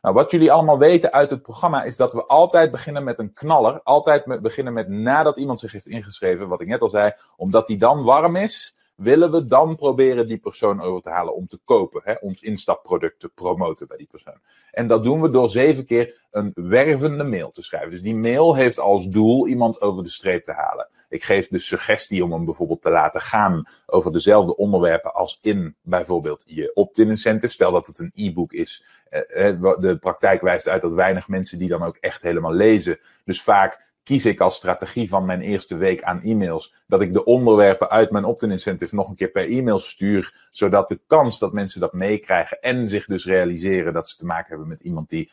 Nou, 0.02 0.16
wat 0.16 0.32
jullie 0.32 0.52
allemaal 0.52 0.78
weten 0.78 1.12
uit 1.12 1.30
het 1.30 1.42
programma 1.42 1.84
is 1.84 1.98
dat 1.98 2.14
we 2.14 2.26
altijd 2.26 2.72
beginnen 2.72 3.04
met 3.04 3.20
een 3.20 3.34
knaller. 3.34 3.82
Altijd 3.84 4.42
beginnen 4.42 4.74
met 4.74 4.88
nadat 4.88 5.38
iemand 5.38 5.60
zich 5.60 5.72
heeft 5.72 5.88
ingeschreven, 5.88 6.48
wat 6.48 6.62
ik 6.62 6.68
net 6.68 6.82
al 6.82 6.90
zei, 6.90 7.14
omdat 7.36 7.68
die 7.68 7.78
dan 7.78 8.04
warm 8.04 8.36
is 8.36 8.79
willen 9.00 9.32
we 9.32 9.46
dan 9.46 9.76
proberen 9.76 10.28
die 10.28 10.38
persoon 10.38 10.82
over 10.82 11.02
te 11.02 11.10
halen 11.10 11.36
om 11.36 11.48
te 11.48 11.60
kopen, 11.66 12.02
hè, 12.04 12.14
ons 12.22 12.42
instapproduct 12.42 13.20
te 13.20 13.30
promoten 13.30 13.88
bij 13.88 13.98
die 13.98 14.08
persoon. 14.12 14.40
En 14.72 14.88
dat 14.88 15.04
doen 15.04 15.22
we 15.22 15.30
door 15.30 15.50
zeven 15.50 15.86
keer 15.86 16.28
een 16.32 16.52
wervende 16.56 17.24
mail 17.24 17.52
te 17.52 17.62
schrijven. 17.62 17.90
Dus 17.90 18.02
die 18.02 18.16
mail 18.16 18.56
heeft 18.56 18.80
als 18.80 19.08
doel 19.08 19.48
iemand 19.48 19.82
over 19.82 20.04
de 20.04 20.10
streep 20.10 20.44
te 20.44 20.52
halen. 20.52 20.88
Ik 21.10 21.24
geef 21.24 21.48
de 21.48 21.60
suggestie 21.60 22.24
om 22.24 22.32
hem 22.32 22.46
bijvoorbeeld 22.46 22.82
te 22.82 22.90
laten 22.90 23.22
gaan 23.22 23.68
over 23.86 24.12
dezelfde 24.12 24.56
onderwerpen 24.56 25.14
als 25.14 25.40
in 25.42 25.76
bijvoorbeeld 25.82 26.44
je 26.46 26.72
opt-in 26.74 27.10
incentive. 27.10 27.54
Stel 27.54 27.72
dat 27.72 27.88
het 27.88 28.00
een 28.00 28.12
e-book 28.14 28.54
is. 28.54 28.86
Eh, 29.10 29.50
eh, 29.50 29.76
de 29.80 29.98
praktijk 29.98 30.42
wijst 30.42 30.68
uit 30.68 30.82
dat 30.82 30.94
weinig 30.94 31.28
mensen 31.28 31.58
die 31.58 31.70
dan 31.70 31.84
ook 31.84 31.98
echt 31.98 32.22
helemaal 32.22 32.54
lezen. 32.54 33.00
Dus 33.26 33.42
vaak 33.42 33.88
kies 34.10 34.26
ik 34.26 34.40
als 34.40 34.56
strategie 34.56 35.10
van 35.10 35.26
mijn 35.26 35.42
eerste 35.42 35.78
week 35.78 36.04
aan 36.04 36.22
e-mails 36.22 36.74
dat 36.88 37.02
ik 37.02 37.14
de 37.14 37.24
onderwerpen 37.24 37.90
uit 37.90 38.12
mijn 38.12 38.26
opt-in 38.26 38.52
incentive 38.52 38.96
nog 38.96 39.10
een 39.10 39.16
keer 39.16 39.32
per 39.32 39.50
e-mail 39.50 39.80
stuur, 39.80 40.48
zodat 40.52 40.90
de 40.90 41.00
kans 41.08 41.40
dat 41.40 41.54
mensen 41.54 41.80
dat 41.80 41.94
meekrijgen 41.94 42.60
en 42.62 42.90
zich 42.90 43.06
dus 43.06 43.26
realiseren 43.26 43.94
dat 43.94 44.10
ze 44.10 44.16
te 44.16 44.26
maken 44.26 44.50
hebben 44.50 44.68
met 44.68 44.80
iemand 44.80 45.10
die 45.10 45.32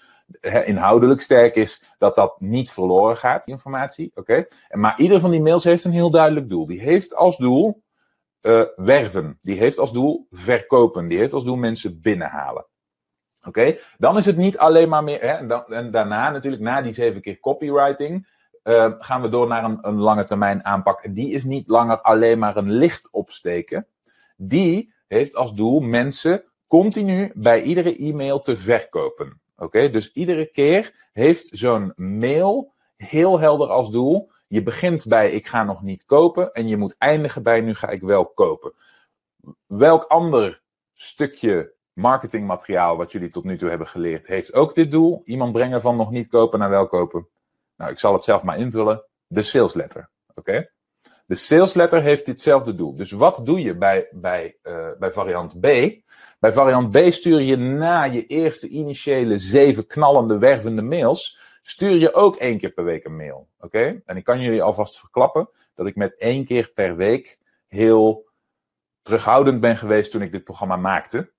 inhoudelijk 0.65 1.21
sterk 1.21 1.55
is, 1.55 1.83
dat 1.99 2.17
dat 2.17 2.41
niet 2.41 2.73
verloren 2.73 3.17
gaat, 3.17 3.45
die 3.45 3.55
informatie. 3.55 4.11
Oké. 4.15 4.47
Maar 4.71 4.99
ieder 4.99 5.21
van 5.21 5.31
die 5.31 5.43
mails 5.43 5.65
heeft 5.65 5.85
een 5.85 5.93
heel 5.93 6.11
duidelijk 6.11 6.49
doel. 6.49 6.67
Die 6.67 6.81
heeft 6.81 7.15
als 7.15 7.37
doel 7.37 7.83
uh, 8.43 8.63
werven. 8.77 9.39
Die 9.43 9.59
heeft 9.59 9.79
als 9.79 9.93
doel 9.93 10.27
verkopen. 10.31 11.09
Die 11.09 11.19
heeft 11.19 11.33
als 11.33 11.45
doel 11.45 11.57
mensen 11.57 12.01
binnenhalen. 12.01 12.67
Oké, 13.47 13.79
dan 13.99 14.17
is 14.17 14.27
het 14.27 14.37
niet 14.37 14.59
alleen 14.59 14.89
maar 14.89 15.05
meer. 15.05 15.21
Hè, 15.21 15.55
en, 15.75 15.91
daarna 15.91 16.31
natuurlijk, 16.31 16.63
na 16.63 16.83
die 16.83 16.93
zeven 16.93 17.21
keer 17.21 17.41
copywriting, 17.41 18.27
uh, 18.67 18.93
gaan 18.99 19.23
we 19.23 19.29
door 19.29 19.47
naar 19.47 19.65
een, 19.65 19.79
een 19.83 19.99
lange 19.99 20.25
termijn 20.25 20.65
aanpak. 20.65 21.01
En 21.01 21.15
die 21.15 21.31
is 21.31 21.45
niet 21.45 21.69
langer 21.69 22.01
alleen 22.01 22.39
maar 22.39 22.57
een 22.57 22.71
licht 22.71 23.09
opsteken. 23.11 23.87
Die 24.37 24.95
heeft 25.07 25.35
als 25.35 25.55
doel 25.55 25.81
mensen 25.81 26.45
continu 26.67 27.31
bij 27.35 27.63
iedere 27.63 27.97
e-mail 27.97 28.41
te 28.41 28.57
verkopen. 28.57 29.41
Oké, 29.57 29.91
dus 29.91 30.13
iedere 30.13 30.47
keer 30.47 31.09
heeft 31.13 31.51
zo'n 31.53 31.93
mail 31.97 32.73
heel 32.97 33.41
helder 33.41 33.69
als 33.69 33.91
doel. 33.91 34.31
Je 34.47 34.63
begint 34.63 35.07
bij 35.07 35.31
ik 35.31 35.47
ga 35.47 35.65
nog 35.65 35.83
niet 35.83 36.05
kopen 36.05 36.53
en 36.53 36.69
je 36.69 36.77
moet 36.77 36.95
eindigen 36.99 37.43
bij 37.43 37.61
nu 37.61 37.75
ga 37.75 37.89
ik 37.89 38.01
wel 38.01 38.27
kopen. 38.27 38.73
Welk 39.67 40.03
ander 40.03 40.63
stukje 40.95 41.73
marketingmateriaal 41.93 42.97
wat 42.97 43.13
jullie 43.13 43.29
tot 43.29 43.45
nu 43.45 43.57
toe 43.57 43.69
hebben 43.69 43.89
geleerd 43.89 44.27
heeft 44.27 44.55
ook 44.55 44.75
dit 44.75 44.91
doel? 44.91 45.23
Iemand 45.25 45.53
brengen 45.53 45.81
van 45.81 45.97
nog 45.97 46.11
niet 46.11 46.29
kopen 46.29 46.59
naar 46.59 46.71
wel 46.71 46.87
kopen. 46.87 47.29
Nou, 47.77 47.91
ik 47.91 47.99
zal 47.99 48.13
het 48.13 48.25
zelf 48.25 48.43
maar 48.43 48.59
invullen. 48.59 49.05
De 49.27 49.43
sales 49.43 49.75
letter. 49.75 50.11
Oké? 50.35 50.71
De 51.27 51.35
sales 51.35 51.75
letter 51.75 52.03
heeft 52.03 52.25
ditzelfde 52.25 52.75
doel. 52.75 52.97
Dus 52.97 53.11
wat 53.11 53.41
doe 53.45 53.63
je 53.63 53.77
bij, 53.77 54.09
bij, 54.11 54.57
uh, 54.63 54.89
bij 54.99 55.13
variant 55.13 55.61
B? 55.61 55.67
Bij 56.39 56.53
variant 56.53 56.91
B 56.91 57.13
stuur 57.13 57.41
je 57.41 57.57
na 57.57 58.05
je 58.05 58.27
eerste 58.27 58.69
initiële 58.69 59.39
zeven 59.39 59.87
knallende, 59.87 60.39
wervende 60.39 60.83
mails, 60.83 61.39
stuur 61.63 61.97
je 61.97 62.15
ook 62.15 62.37
één 62.37 62.59
keer 62.59 62.71
per 62.71 62.85
week 62.85 63.05
een 63.05 63.17
mail. 63.17 63.49
Oké? 63.59 64.03
En 64.05 64.17
ik 64.17 64.25
kan 64.25 64.41
jullie 64.41 64.63
alvast 64.63 64.99
verklappen 64.99 65.49
dat 65.75 65.87
ik 65.87 65.97
met 65.97 66.17
één 66.19 66.45
keer 66.45 66.71
per 66.75 66.97
week 66.97 67.39
heel 67.67 68.29
terughoudend 69.03 69.61
ben 69.61 69.77
geweest 69.77 70.11
toen 70.11 70.23
ik 70.23 70.33
dit 70.33 70.45
programma 70.45 70.77
maakte. 70.77 71.33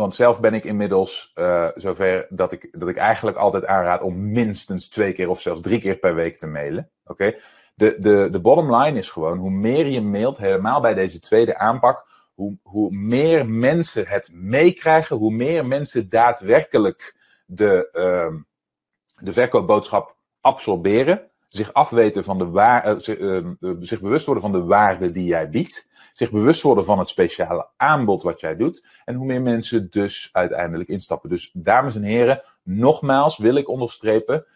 Want 0.00 0.14
zelf 0.14 0.40
ben 0.40 0.54
ik 0.54 0.64
inmiddels 0.64 1.32
uh, 1.34 1.68
zover 1.74 2.26
dat 2.28 2.52
ik, 2.52 2.68
dat 2.72 2.88
ik 2.88 2.96
eigenlijk 2.96 3.36
altijd 3.36 3.66
aanraad 3.66 4.02
om 4.02 4.32
minstens 4.32 4.88
twee 4.88 5.12
keer 5.12 5.28
of 5.28 5.40
zelfs 5.40 5.60
drie 5.60 5.80
keer 5.80 5.96
per 5.96 6.14
week 6.14 6.38
te 6.38 6.46
mailen. 6.46 6.90
Oké? 7.04 7.34
De, 7.74 7.96
de, 7.98 8.28
de 8.30 8.40
bottom 8.40 8.76
line 8.76 8.98
is 8.98 9.10
gewoon, 9.10 9.38
hoe 9.38 9.50
meer 9.50 9.86
je 9.86 10.00
mailt, 10.00 10.38
helemaal 10.38 10.80
bij 10.80 10.94
deze 10.94 11.20
tweede 11.20 11.58
aanpak, 11.58 12.06
hoe, 12.34 12.56
hoe 12.62 12.90
meer 12.90 13.48
mensen 13.48 14.06
het 14.06 14.30
meekrijgen, 14.32 15.16
hoe 15.16 15.32
meer 15.32 15.66
mensen 15.66 16.08
daadwerkelijk 16.08 17.16
de, 17.46 17.88
uh, 17.92 18.40
de 19.24 19.32
verkoopboodschap 19.32 20.16
absorberen, 20.40 21.29
zich 21.50 21.72
afweten 21.72 22.24
van 22.24 22.38
de 22.38 22.48
waar, 22.48 22.88
uh, 22.88 22.98
zich, 22.98 23.18
uh, 23.18 23.46
zich 23.80 24.00
bewust 24.00 24.26
worden 24.26 24.42
van 24.42 24.52
de 24.52 24.64
waarde 24.64 25.10
die 25.10 25.24
jij 25.24 25.50
biedt, 25.50 25.88
zich 26.12 26.30
bewust 26.30 26.62
worden 26.62 26.84
van 26.84 26.98
het 26.98 27.08
speciale 27.08 27.68
aanbod 27.76 28.22
wat 28.22 28.40
jij 28.40 28.56
doet, 28.56 28.86
en 29.04 29.14
hoe 29.14 29.26
meer 29.26 29.42
mensen 29.42 29.90
dus 29.90 30.28
uiteindelijk 30.32 30.88
instappen. 30.88 31.30
Dus 31.30 31.50
dames 31.52 31.94
en 31.94 32.02
heren, 32.02 32.42
nogmaals 32.62 33.38
wil 33.38 33.54
ik 33.54 33.68
onderstrepen, 33.68 34.46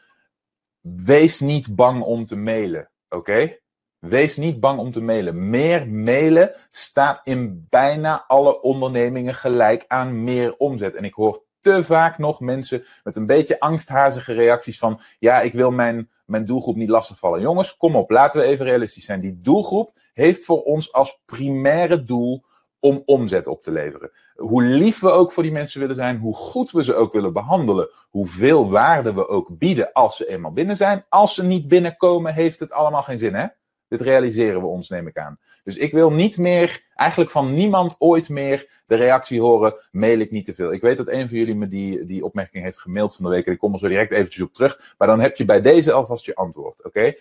wees 0.81 1.41
niet 1.41 1.75
bang 1.75 2.03
om 2.03 2.27
te 2.27 2.37
mailen, 2.37 2.91
oké? 3.09 3.59
Wees 3.99 4.37
niet 4.37 4.61
bang 4.61 4.79
om 4.79 4.91
te 4.91 5.01
mailen. 5.01 5.51
Meer 5.51 5.89
mailen 5.89 6.55
staat 6.71 7.21
in 7.25 7.67
bijna 7.71 8.25
alle 8.27 8.61
ondernemingen 8.61 9.35
gelijk 9.35 9.85
aan 9.89 10.25
meer 10.25 10.57
omzet. 10.57 10.95
En 10.95 11.05
ik 11.05 11.15
hoor 11.15 11.45
te 11.61 11.83
vaak 11.83 12.19
nog 12.19 12.41
mensen 12.41 12.85
met 13.03 13.17
een 13.17 13.27
beetje 13.27 13.61
angsthazige 13.61 14.33
reacties 14.33 14.79
van: 14.79 15.01
ja, 15.19 15.41
ik 15.41 15.53
wil 15.53 15.71
mijn, 15.71 16.11
mijn 16.25 16.47
doelgroep 16.47 16.77
niet 16.77 16.89
lastigvallen. 16.89 17.41
Jongens, 17.41 17.77
kom 17.77 17.97
op, 17.97 18.11
laten 18.11 18.41
we 18.41 18.47
even 18.47 18.67
realistisch 18.67 19.05
zijn. 19.05 19.21
Die 19.21 19.41
doelgroep 19.41 19.93
heeft 20.13 20.45
voor 20.45 20.63
ons 20.63 20.93
als 20.93 21.21
primaire 21.25 22.05
doel 22.05 22.45
om 22.81 23.03
omzet 23.05 23.47
op 23.47 23.63
te 23.63 23.71
leveren. 23.71 24.11
Hoe 24.35 24.63
lief 24.63 25.01
we 25.01 25.11
ook 25.11 25.33
voor 25.33 25.43
die 25.43 25.53
mensen 25.53 25.81
willen 25.81 25.95
zijn, 25.95 26.19
hoe 26.19 26.35
goed 26.35 26.71
we 26.71 26.85
ze 26.85 26.95
ook 26.95 27.13
willen 27.13 27.33
behandelen, 27.33 27.91
hoeveel 28.11 28.71
waarde 28.71 29.15
we 29.15 29.29
ook 29.29 29.59
bieden 29.59 29.93
als 29.93 30.17
ze 30.17 30.29
eenmaal 30.29 30.53
binnen 30.53 30.77
zijn. 30.77 31.05
Als 31.09 31.35
ze 31.35 31.43
niet 31.43 31.69
binnenkomen, 31.69 32.35
heeft 32.35 32.61
het 32.61 32.73
allemaal 32.73 33.03
geen 33.03 33.19
zin, 33.19 33.35
hè? 33.35 33.47
Dit 33.95 34.07
realiseren 34.07 34.61
we 34.61 34.67
ons, 34.67 34.89
neem 34.89 35.07
ik 35.07 35.19
aan. 35.19 35.39
Dus 35.65 35.77
ik 35.77 35.93
wil 35.93 36.13
niet 36.13 36.39
meer, 36.39 36.85
eigenlijk 36.95 37.31
van 37.31 37.55
niemand 37.55 37.97
ooit 37.99 38.29
meer, 38.29 38.83
de 38.87 38.95
reactie 38.95 39.41
horen: 39.41 39.75
mail 39.91 40.19
ik 40.19 40.31
niet 40.31 40.45
te 40.45 40.55
veel. 40.55 40.73
Ik 40.73 40.81
weet 40.81 40.97
dat 40.97 41.09
een 41.09 41.29
van 41.29 41.39
jullie 41.39 41.55
me 41.55 41.69
die, 41.69 42.07
die 42.07 42.25
opmerking 42.25 42.65
heeft 42.65 42.81
gemaild 42.81 43.17
van 43.17 43.25
de 43.25 43.31
week. 43.31 43.47
En 43.47 43.53
ik 43.53 43.59
kom 43.59 43.73
er 43.73 43.79
zo 43.79 43.89
direct 43.89 44.13
eventjes 44.13 44.43
op 44.43 44.53
terug. 44.53 44.95
Maar 44.99 45.09
dan 45.09 45.21
heb 45.21 45.37
je 45.37 45.45
bij 45.45 45.61
deze 45.61 45.93
alvast 45.93 46.25
je 46.25 46.35
antwoord. 46.35 46.85
Oké? 46.85 47.15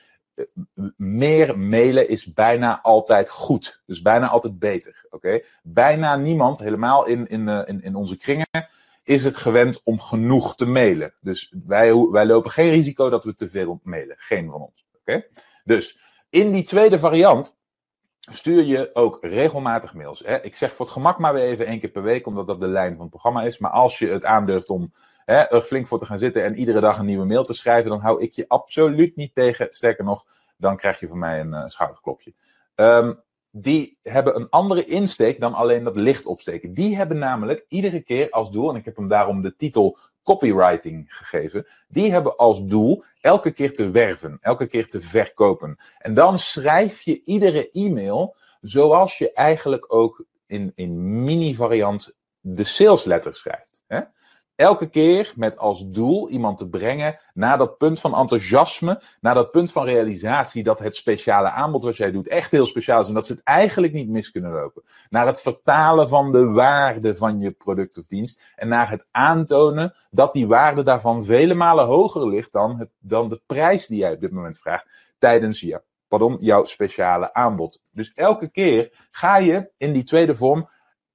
Meer 0.97 1.59
mailen 1.59 2.09
is 2.09 2.33
bijna 2.33 2.81
altijd 2.81 3.29
goed. 3.29 3.81
Dus 3.85 4.01
bijna 4.01 4.29
altijd 4.29 4.59
beter. 4.59 5.05
Oké? 5.09 5.39
Bijna 5.63 6.15
niemand, 6.15 6.59
helemaal 6.59 7.07
in, 7.07 7.27
in, 7.27 7.47
eh, 7.47 7.61
in, 7.65 7.83
in 7.83 7.95
onze 7.95 8.17
kringen, 8.17 8.47
is 9.03 9.23
het 9.23 9.37
gewend 9.37 9.81
om 9.83 9.99
genoeg 9.99 10.55
te 10.55 10.65
mailen. 10.65 11.13
Dus 11.21 11.53
wij, 11.65 11.95
wij 11.95 12.25
lopen 12.25 12.51
geen 12.51 12.69
risico 12.69 13.09
dat 13.09 13.23
we 13.23 13.35
te 13.35 13.47
veel 13.47 13.79
mailen. 13.83 14.15
Geen 14.19 14.49
van 14.49 14.61
ons. 14.61 14.85
Oké? 14.99 15.25
Dus 15.63 16.02
in 16.33 16.51
die 16.51 16.63
tweede 16.63 16.99
variant 16.99 17.55
stuur 18.19 18.63
je 18.63 18.89
ook 18.93 19.17
regelmatig 19.21 19.93
mails. 19.93 20.19
Hè? 20.25 20.41
Ik 20.41 20.55
zeg 20.55 20.75
voor 20.75 20.85
het 20.85 20.93
gemak 20.93 21.17
maar 21.17 21.33
weer 21.33 21.43
even 21.43 21.65
één 21.65 21.79
keer 21.79 21.89
per 21.89 22.03
week, 22.03 22.27
omdat 22.27 22.47
dat 22.47 22.59
de 22.59 22.67
lijn 22.67 22.91
van 22.91 23.01
het 23.01 23.09
programma 23.09 23.43
is. 23.43 23.57
Maar 23.57 23.71
als 23.71 23.99
je 23.99 24.07
het 24.07 24.25
aandurft 24.25 24.69
om 24.69 24.93
hè, 25.25 25.35
er 25.35 25.61
flink 25.61 25.87
voor 25.87 25.99
te 25.99 26.05
gaan 26.05 26.19
zitten 26.19 26.43
en 26.43 26.55
iedere 26.55 26.79
dag 26.79 26.97
een 26.97 27.05
nieuwe 27.05 27.25
mail 27.25 27.43
te 27.43 27.53
schrijven, 27.53 27.89
dan 27.89 27.99
hou 27.99 28.21
ik 28.21 28.31
je 28.31 28.45
absoluut 28.47 29.15
niet 29.15 29.35
tegen. 29.35 29.67
Sterker 29.71 30.03
nog, 30.03 30.25
dan 30.57 30.77
krijg 30.77 30.99
je 30.99 31.07
van 31.07 31.19
mij 31.19 31.39
een 31.39 31.53
uh, 31.53 31.63
schouderklopje. 31.65 32.33
Um, 32.75 33.19
die 33.55 33.97
hebben 34.01 34.35
een 34.35 34.49
andere 34.49 34.85
insteek 34.85 35.39
dan 35.39 35.53
alleen 35.53 35.83
dat 35.83 35.95
licht 35.95 36.25
opsteken. 36.25 36.73
Die 36.73 36.95
hebben 36.95 37.17
namelijk 37.17 37.65
iedere 37.67 38.01
keer 38.01 38.29
als 38.29 38.51
doel, 38.51 38.69
en 38.69 38.75
ik 38.75 38.85
heb 38.85 38.95
hem 38.95 39.07
daarom 39.07 39.41
de 39.41 39.55
titel 39.55 39.97
copywriting 40.23 41.05
gegeven, 41.15 41.67
die 41.87 42.11
hebben 42.11 42.37
als 42.37 42.65
doel 42.65 43.03
elke 43.21 43.51
keer 43.51 43.73
te 43.73 43.91
werven, 43.91 44.37
elke 44.41 44.67
keer 44.67 44.87
te 44.87 45.01
verkopen. 45.01 45.77
En 45.97 46.13
dan 46.13 46.37
schrijf 46.37 47.01
je 47.01 47.21
iedere 47.25 47.69
e-mail 47.69 48.35
zoals 48.61 49.17
je 49.17 49.33
eigenlijk 49.33 49.93
ook 49.93 50.25
in, 50.45 50.71
in 50.75 51.23
mini-variant 51.23 52.17
de 52.39 52.63
sales 52.63 53.03
letter 53.03 53.35
schrijft. 53.35 53.81
Hè? 53.87 53.99
Elke 54.55 54.89
keer 54.89 55.33
met 55.35 55.57
als 55.57 55.85
doel 55.87 56.29
iemand 56.29 56.57
te 56.57 56.69
brengen 56.69 57.19
naar 57.33 57.57
dat 57.57 57.77
punt 57.77 57.99
van 57.99 58.15
enthousiasme, 58.15 59.01
naar 59.21 59.33
dat 59.33 59.51
punt 59.51 59.71
van 59.71 59.85
realisatie 59.85 60.63
dat 60.63 60.79
het 60.79 60.95
speciale 60.95 61.49
aanbod 61.49 61.83
wat 61.83 61.97
jij 61.97 62.11
doet 62.11 62.27
echt 62.27 62.51
heel 62.51 62.65
speciaal 62.65 63.01
is 63.01 63.07
en 63.07 63.13
dat 63.13 63.25
ze 63.25 63.33
het 63.33 63.43
eigenlijk 63.43 63.93
niet 63.93 64.09
mis 64.09 64.31
kunnen 64.31 64.51
lopen. 64.51 64.83
Naar 65.09 65.27
het 65.27 65.41
vertalen 65.41 66.07
van 66.07 66.31
de 66.31 66.45
waarde 66.45 67.15
van 67.15 67.39
je 67.39 67.51
product 67.51 67.97
of 67.97 68.05
dienst 68.05 68.53
en 68.55 68.67
naar 68.67 68.89
het 68.89 69.07
aantonen 69.11 69.93
dat 70.09 70.33
die 70.33 70.47
waarde 70.47 70.83
daarvan 70.83 71.23
vele 71.23 71.53
malen 71.53 71.85
hoger 71.85 72.27
ligt 72.27 72.51
dan, 72.51 72.79
het, 72.79 72.89
dan 72.99 73.29
de 73.29 73.41
prijs 73.45 73.87
die 73.87 73.99
jij 73.99 74.13
op 74.13 74.19
dit 74.19 74.31
moment 74.31 74.57
vraagt 74.57 75.13
tijdens 75.19 75.59
je, 75.59 75.83
pardon, 76.07 76.37
jouw 76.39 76.65
speciale 76.65 77.33
aanbod. 77.33 77.81
Dus 77.91 78.11
elke 78.13 78.49
keer 78.49 79.07
ga 79.11 79.37
je 79.37 79.71
in 79.77 79.93
die 79.93 80.03
tweede 80.03 80.35
vorm 80.35 80.69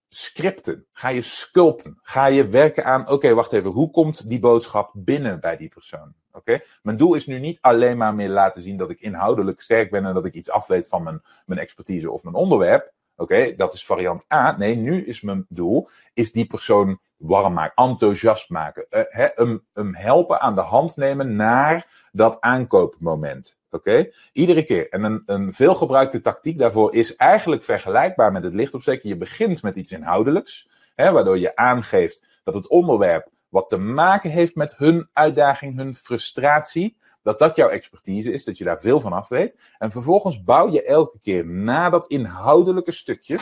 scripten? 0.09 0.87
Ga 0.93 1.09
je 1.09 1.23
sculpten? 1.23 1.99
Ga 2.03 2.27
je 2.27 2.47
werken 2.47 2.85
aan, 2.85 3.09
oké, 3.09 3.35
wacht 3.35 3.53
even, 3.53 3.71
hoe 3.71 3.91
komt 3.91 4.29
die 4.29 4.41
boodschap 4.41 4.91
binnen 4.95 5.41
bij 5.41 5.57
die 5.57 5.69
persoon? 5.69 6.15
Oké? 6.33 6.61
Mijn 6.83 6.97
doel 6.97 7.15
is 7.15 7.27
nu 7.27 7.39
niet 7.39 7.59
alleen 7.61 7.97
maar 7.97 8.15
meer 8.15 8.29
laten 8.29 8.63
zien 8.63 8.77
dat 8.77 8.91
ik 8.91 9.01
inhoudelijk 9.01 9.61
sterk 9.61 9.91
ben 9.91 10.07
en 10.07 10.15
dat 10.15 10.27
ik 10.27 10.35
iets 10.35 10.51
afweet 10.51 10.89
van 10.89 11.03
mijn, 11.03 11.23
mijn 11.47 11.61
expertise 11.61 12.11
of 12.11 12.23
mijn 12.23 12.35
onderwerp. 12.35 12.93
Oké, 13.21 13.55
dat 13.57 13.75
is 13.75 13.85
variant 13.85 14.25
A. 14.33 14.57
Nee, 14.57 14.77
nu 14.77 15.05
is 15.05 15.21
mijn 15.21 15.47
doel, 15.49 15.89
is 16.15 16.33
die 16.33 16.47
persoon 16.47 17.01
warm 17.17 17.53
maken, 17.53 17.85
enthousiast 17.85 18.51
maken. 18.51 18.87
Uh, 18.91 19.03
hem, 19.11 19.65
hem 19.73 19.95
helpen 19.95 20.41
aan 20.41 20.55
de 20.55 20.61
hand 20.61 20.97
nemen 20.97 21.37
naar 21.37 22.07
dat 22.13 22.41
aankoopmoment. 22.41 23.59
Oké? 23.71 24.11
Iedere 24.33 24.65
keer. 24.65 24.89
En 24.91 25.05
een, 25.05 25.23
een 25.27 25.53
veelgebruikte 25.53 26.21
tactiek 26.21 26.59
daarvoor 26.59 26.95
is 26.95 27.17
eigenlijk 27.17 27.65
vergelijkbaar 27.65 28.33
met 28.33 28.43
het 28.43 28.55
licht 28.55 28.75
opsteken. 28.75 29.09
Je 29.09 29.17
begint 29.17 29.63
met 29.63 29.77
iets 29.77 29.93
inhoudelijks, 29.93 30.69
waardoor 30.95 31.39
je 31.39 31.57
aangeeft 31.57 32.41
dat 32.45 32.55
het 32.55 32.69
onderwerp 32.69 33.29
wat 33.49 33.69
te 33.69 33.79
maken 33.79 34.31
heeft 34.31 34.55
met 34.55 34.77
hun 34.77 35.09
uitdaging, 35.13 35.77
hun 35.77 35.95
frustratie, 35.95 36.97
dat 37.29 37.39
dat 37.39 37.57
jouw 37.57 37.69
expertise 37.69 38.33
is, 38.33 38.45
dat 38.45 38.59
je 38.59 38.65
daar 38.65 38.81
veel 38.81 39.01
van 39.01 39.13
af 39.13 39.29
weet. 39.29 39.75
En 39.79 39.91
vervolgens 39.91 40.43
bouw 40.43 40.71
je 40.71 40.85
elke 40.85 41.19
keer 41.21 41.47
na 41.47 41.91
dat 41.91 42.07
inhoudelijke 42.07 42.93
stukje, 42.93 43.39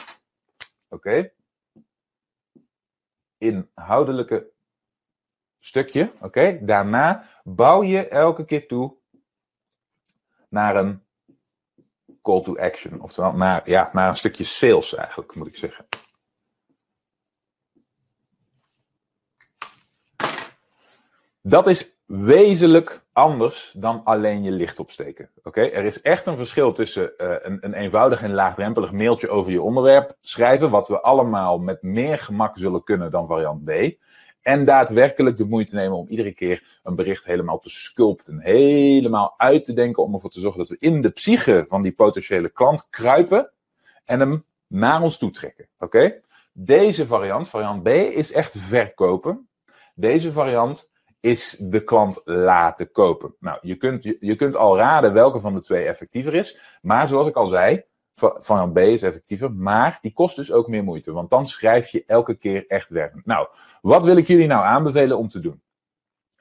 oké, 0.88 1.32
inhoudelijke 3.38 4.50
stukje, 5.58 6.12
oké, 6.20 6.58
daarna 6.62 7.28
bouw 7.44 7.82
je 7.82 8.08
elke 8.08 8.44
keer 8.44 8.68
toe 8.68 8.96
naar 10.48 10.76
een 10.76 11.02
call 12.22 12.42
to 12.42 12.56
action. 12.56 13.00
Oftewel 13.00 13.32
naar, 13.32 13.70
ja, 13.70 13.90
naar 13.92 14.08
een 14.08 14.16
stukje 14.16 14.44
sales 14.44 14.94
eigenlijk, 14.94 15.34
moet 15.34 15.46
ik 15.46 15.56
zeggen. 15.56 15.86
Dat 21.48 21.66
is 21.66 21.98
wezenlijk 22.06 23.02
anders 23.12 23.74
dan 23.76 24.00
alleen 24.04 24.42
je 24.42 24.50
licht 24.50 24.80
opsteken. 24.80 25.30
Oké, 25.42 25.60
Er 25.60 25.84
is 25.84 26.00
echt 26.00 26.26
een 26.26 26.36
verschil 26.36 26.72
tussen 26.72 27.12
uh, 27.18 27.34
een, 27.42 27.58
een 27.60 27.74
eenvoudig 27.74 28.22
en 28.22 28.32
laagdrempelig 28.32 28.92
mailtje 28.92 29.28
over 29.28 29.52
je 29.52 29.62
onderwerp 29.62 30.16
schrijven, 30.20 30.70
wat 30.70 30.88
we 30.88 31.00
allemaal 31.00 31.58
met 31.58 31.82
meer 31.82 32.18
gemak 32.18 32.56
zullen 32.56 32.82
kunnen 32.82 33.10
dan 33.10 33.26
variant 33.26 33.64
B. 33.64 33.70
En 34.42 34.64
daadwerkelijk 34.64 35.36
de 35.36 35.44
moeite 35.44 35.74
nemen 35.74 35.96
om 35.96 36.08
iedere 36.08 36.32
keer 36.32 36.80
een 36.82 36.96
bericht 36.96 37.24
helemaal 37.24 37.58
te 37.58 37.70
sculpten. 37.70 38.40
Helemaal 38.40 39.34
uit 39.36 39.64
te 39.64 39.72
denken 39.72 40.02
om 40.02 40.14
ervoor 40.14 40.30
te 40.30 40.40
zorgen 40.40 40.58
dat 40.58 40.68
we 40.68 40.76
in 40.78 41.02
de 41.02 41.10
psyche 41.10 41.64
van 41.66 41.82
die 41.82 41.92
potentiële 41.92 42.48
klant 42.48 42.86
kruipen 42.90 43.50
en 44.04 44.20
hem 44.20 44.44
naar 44.66 45.02
ons 45.02 45.18
toe 45.18 45.30
trekken. 45.30 45.68
Oké? 45.78 46.20
Deze 46.52 47.06
variant, 47.06 47.48
variant 47.48 47.82
B, 47.82 47.88
is 47.88 48.32
echt 48.32 48.54
verkopen. 48.58 49.48
Deze 49.94 50.32
variant 50.32 50.94
is 51.26 51.56
de 51.60 51.84
klant 51.84 52.20
laten 52.24 52.90
kopen. 52.90 53.34
Nou, 53.40 53.58
je 53.62 53.76
kunt, 53.76 54.02
je, 54.02 54.16
je 54.20 54.36
kunt 54.36 54.56
al 54.56 54.76
raden 54.76 55.12
welke 55.12 55.40
van 55.40 55.54
de 55.54 55.60
twee 55.60 55.84
effectiever 55.84 56.34
is. 56.34 56.58
Maar 56.82 57.08
zoals 57.08 57.26
ik 57.26 57.36
al 57.36 57.46
zei, 57.46 57.84
variant 58.14 58.72
B 58.72 58.78
is 58.78 59.02
effectiever, 59.02 59.52
maar 59.52 59.98
die 60.00 60.12
kost 60.12 60.36
dus 60.36 60.52
ook 60.52 60.68
meer 60.68 60.84
moeite. 60.84 61.12
Want 61.12 61.30
dan 61.30 61.46
schrijf 61.46 61.88
je 61.88 62.04
elke 62.06 62.34
keer 62.34 62.66
echt 62.66 62.90
werkend. 62.90 63.26
Nou, 63.26 63.48
wat 63.82 64.04
wil 64.04 64.16
ik 64.16 64.26
jullie 64.26 64.46
nou 64.46 64.64
aanbevelen 64.64 65.18
om 65.18 65.28
te 65.28 65.40
doen? 65.40 65.62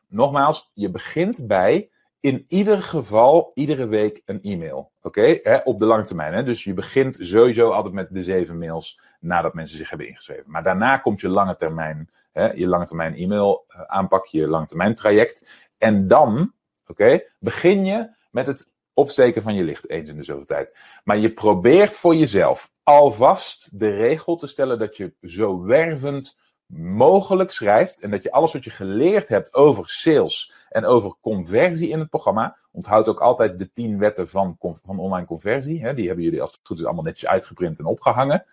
Nogmaals, 0.07 0.71
je 0.73 0.91
begint 0.91 1.47
bij 1.47 1.89
in 2.25 2.45
ieder 2.47 2.81
geval 2.81 3.51
iedere 3.53 3.87
week 3.87 4.21
een 4.25 4.41
e-mail. 4.41 4.91
Oké, 5.01 5.39
op 5.63 5.79
de 5.79 5.85
lange 5.85 6.03
termijn. 6.03 6.33
Hè? 6.33 6.43
Dus 6.43 6.63
je 6.63 6.73
begint 6.73 7.17
sowieso 7.19 7.69
altijd 7.69 7.93
met 7.93 8.07
de 8.11 8.23
zeven 8.23 8.57
mails 8.57 8.99
nadat 9.19 9.53
mensen 9.53 9.77
zich 9.77 9.89
hebben 9.89 10.07
ingeschreven. 10.07 10.43
Maar 10.47 10.63
daarna 10.63 10.97
komt 10.97 11.19
je 11.19 11.29
lange 11.29 11.55
termijn, 11.55 12.09
hè, 12.31 12.51
je 12.51 12.67
lange 12.67 12.85
termijn 12.85 13.15
e-mail 13.15 13.65
uh, 13.69 13.81
aanpak, 13.81 14.25
je 14.25 14.47
lange 14.47 14.65
termijn 14.65 14.95
traject. 14.95 15.67
En 15.77 16.07
dan, 16.07 16.53
oké, 16.87 17.23
begin 17.39 17.85
je 17.85 18.09
met 18.31 18.47
het 18.47 18.71
opsteken 18.93 19.41
van 19.41 19.55
je 19.55 19.63
licht 19.63 19.89
eens 19.89 20.09
in 20.09 20.17
de 20.17 20.23
zoveel 20.23 20.45
tijd. 20.45 20.77
Maar 21.03 21.17
je 21.17 21.33
probeert 21.33 21.95
voor 21.95 22.15
jezelf 22.15 22.71
alvast 22.83 23.79
de 23.79 23.89
regel 23.89 24.35
te 24.35 24.47
stellen 24.47 24.79
dat 24.79 24.97
je 24.97 25.13
zo 25.21 25.61
wervend 25.61 26.37
mogelijk 26.67 27.51
schrijft 27.51 27.99
en 28.01 28.11
dat 28.11 28.23
je 28.23 28.31
alles 28.31 28.53
wat 28.53 28.63
je 28.63 28.69
geleerd 28.69 29.27
hebt 29.27 29.53
over 29.53 29.87
sales 29.87 30.53
en 30.69 30.85
over 30.85 31.15
conversie 31.21 31.89
in 31.89 31.99
het 31.99 32.09
programma, 32.09 32.57
onthoud 32.71 33.07
ook 33.07 33.19
altijd 33.19 33.59
de 33.59 33.71
tien 33.73 33.99
wetten 33.99 34.29
van, 34.29 34.57
van 34.59 34.99
online 34.99 35.27
conversie, 35.27 35.81
hè, 35.81 35.93
die 35.93 36.07
hebben 36.07 36.25
jullie 36.25 36.41
als 36.41 36.51
het 36.51 36.59
goed 36.63 36.79
is 36.79 36.85
allemaal 36.85 37.03
netjes 37.03 37.29
uitgeprint 37.29 37.79
en 37.79 37.85
opgehangen. 37.85 38.45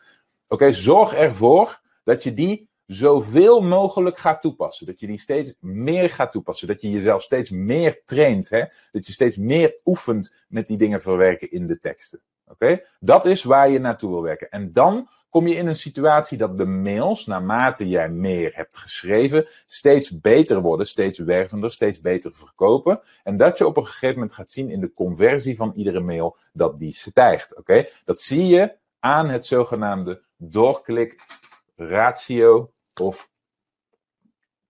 Oké, 0.48 0.72
zorg 0.72 1.14
ervoor 1.14 1.80
dat 2.04 2.22
je 2.22 2.34
die 2.34 2.70
zoveel 2.86 3.60
mogelijk 3.60 4.18
gaat 4.18 4.42
toepassen. 4.42 4.86
Dat 4.86 5.00
je 5.00 5.06
die 5.06 5.20
steeds 5.20 5.54
meer 5.60 6.10
gaat 6.10 6.32
toepassen. 6.32 6.68
Dat 6.68 6.80
je 6.80 6.90
jezelf 6.90 7.22
steeds 7.22 7.50
meer 7.50 8.02
traint. 8.04 8.48
Hè? 8.48 8.64
Dat 8.92 9.06
je 9.06 9.12
steeds 9.12 9.36
meer 9.36 9.76
oefent 9.84 10.34
met 10.48 10.66
die 10.66 10.76
dingen 10.76 11.00
verwerken 11.00 11.50
in 11.50 11.66
de 11.66 11.78
teksten. 11.78 12.20
Oké? 12.46 12.82
Dat 13.00 13.24
is 13.24 13.44
waar 13.44 13.70
je 13.70 13.78
naartoe 13.78 14.10
wil 14.10 14.22
werken. 14.22 14.50
En 14.50 14.72
dan 14.72 15.08
kom 15.32 15.46
je 15.46 15.54
in 15.54 15.66
een 15.66 15.74
situatie 15.74 16.38
dat 16.38 16.58
de 16.58 16.64
mails, 16.64 17.26
naarmate 17.26 17.88
jij 17.88 18.08
meer 18.08 18.50
hebt 18.54 18.76
geschreven, 18.76 19.48
steeds 19.66 20.20
beter 20.20 20.60
worden, 20.60 20.86
steeds 20.86 21.18
wervender, 21.18 21.70
steeds 21.70 22.00
beter 22.00 22.34
verkopen. 22.34 23.00
En 23.22 23.36
dat 23.36 23.58
je 23.58 23.66
op 23.66 23.76
een 23.76 23.86
gegeven 23.86 24.14
moment 24.14 24.32
gaat 24.32 24.52
zien 24.52 24.70
in 24.70 24.80
de 24.80 24.92
conversie 24.92 25.56
van 25.56 25.72
iedere 25.74 26.00
mail 26.00 26.36
dat 26.52 26.78
die 26.78 26.92
stijgt. 26.92 27.56
Oké? 27.56 27.88
Dat 28.04 28.20
zie 28.20 28.46
je 28.46 28.76
aan 28.98 29.28
het 29.28 29.46
zogenaamde 29.46 30.22
doorklik 30.36 31.24
ratio 31.76 32.72
of 33.00 33.30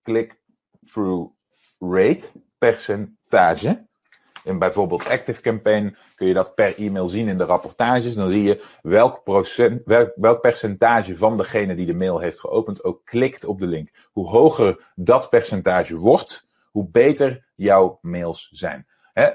click-through 0.02 1.32
rate 1.78 2.28
percentage. 2.58 3.86
In 4.44 4.58
bijvoorbeeld 4.58 5.08
Active 5.08 5.40
Campaign 5.40 5.96
kun 6.14 6.26
je 6.26 6.34
dat 6.34 6.54
per 6.54 6.76
e-mail 6.76 7.08
zien 7.08 7.28
in 7.28 7.38
de 7.38 7.44
rapportages. 7.44 8.14
Dan 8.14 8.30
zie 8.30 8.42
je 8.42 8.64
welk, 8.82 9.22
procent, 9.24 9.82
welk, 10.14 10.40
percentage 10.40 11.16
van 11.16 11.36
degene 11.36 11.74
die 11.74 11.86
de 11.86 11.94
mail 11.94 12.18
heeft 12.18 12.40
geopend 12.40 12.84
ook 12.84 13.00
klikt 13.04 13.44
op 13.44 13.58
de 13.58 13.66
link. 13.66 13.90
Hoe 14.12 14.28
hoger 14.28 14.92
dat 14.94 15.30
percentage 15.30 15.96
wordt, 15.96 16.46
hoe 16.70 16.88
beter 16.90 17.44
jouw 17.54 17.98
mails 18.00 18.48
zijn. 18.52 18.86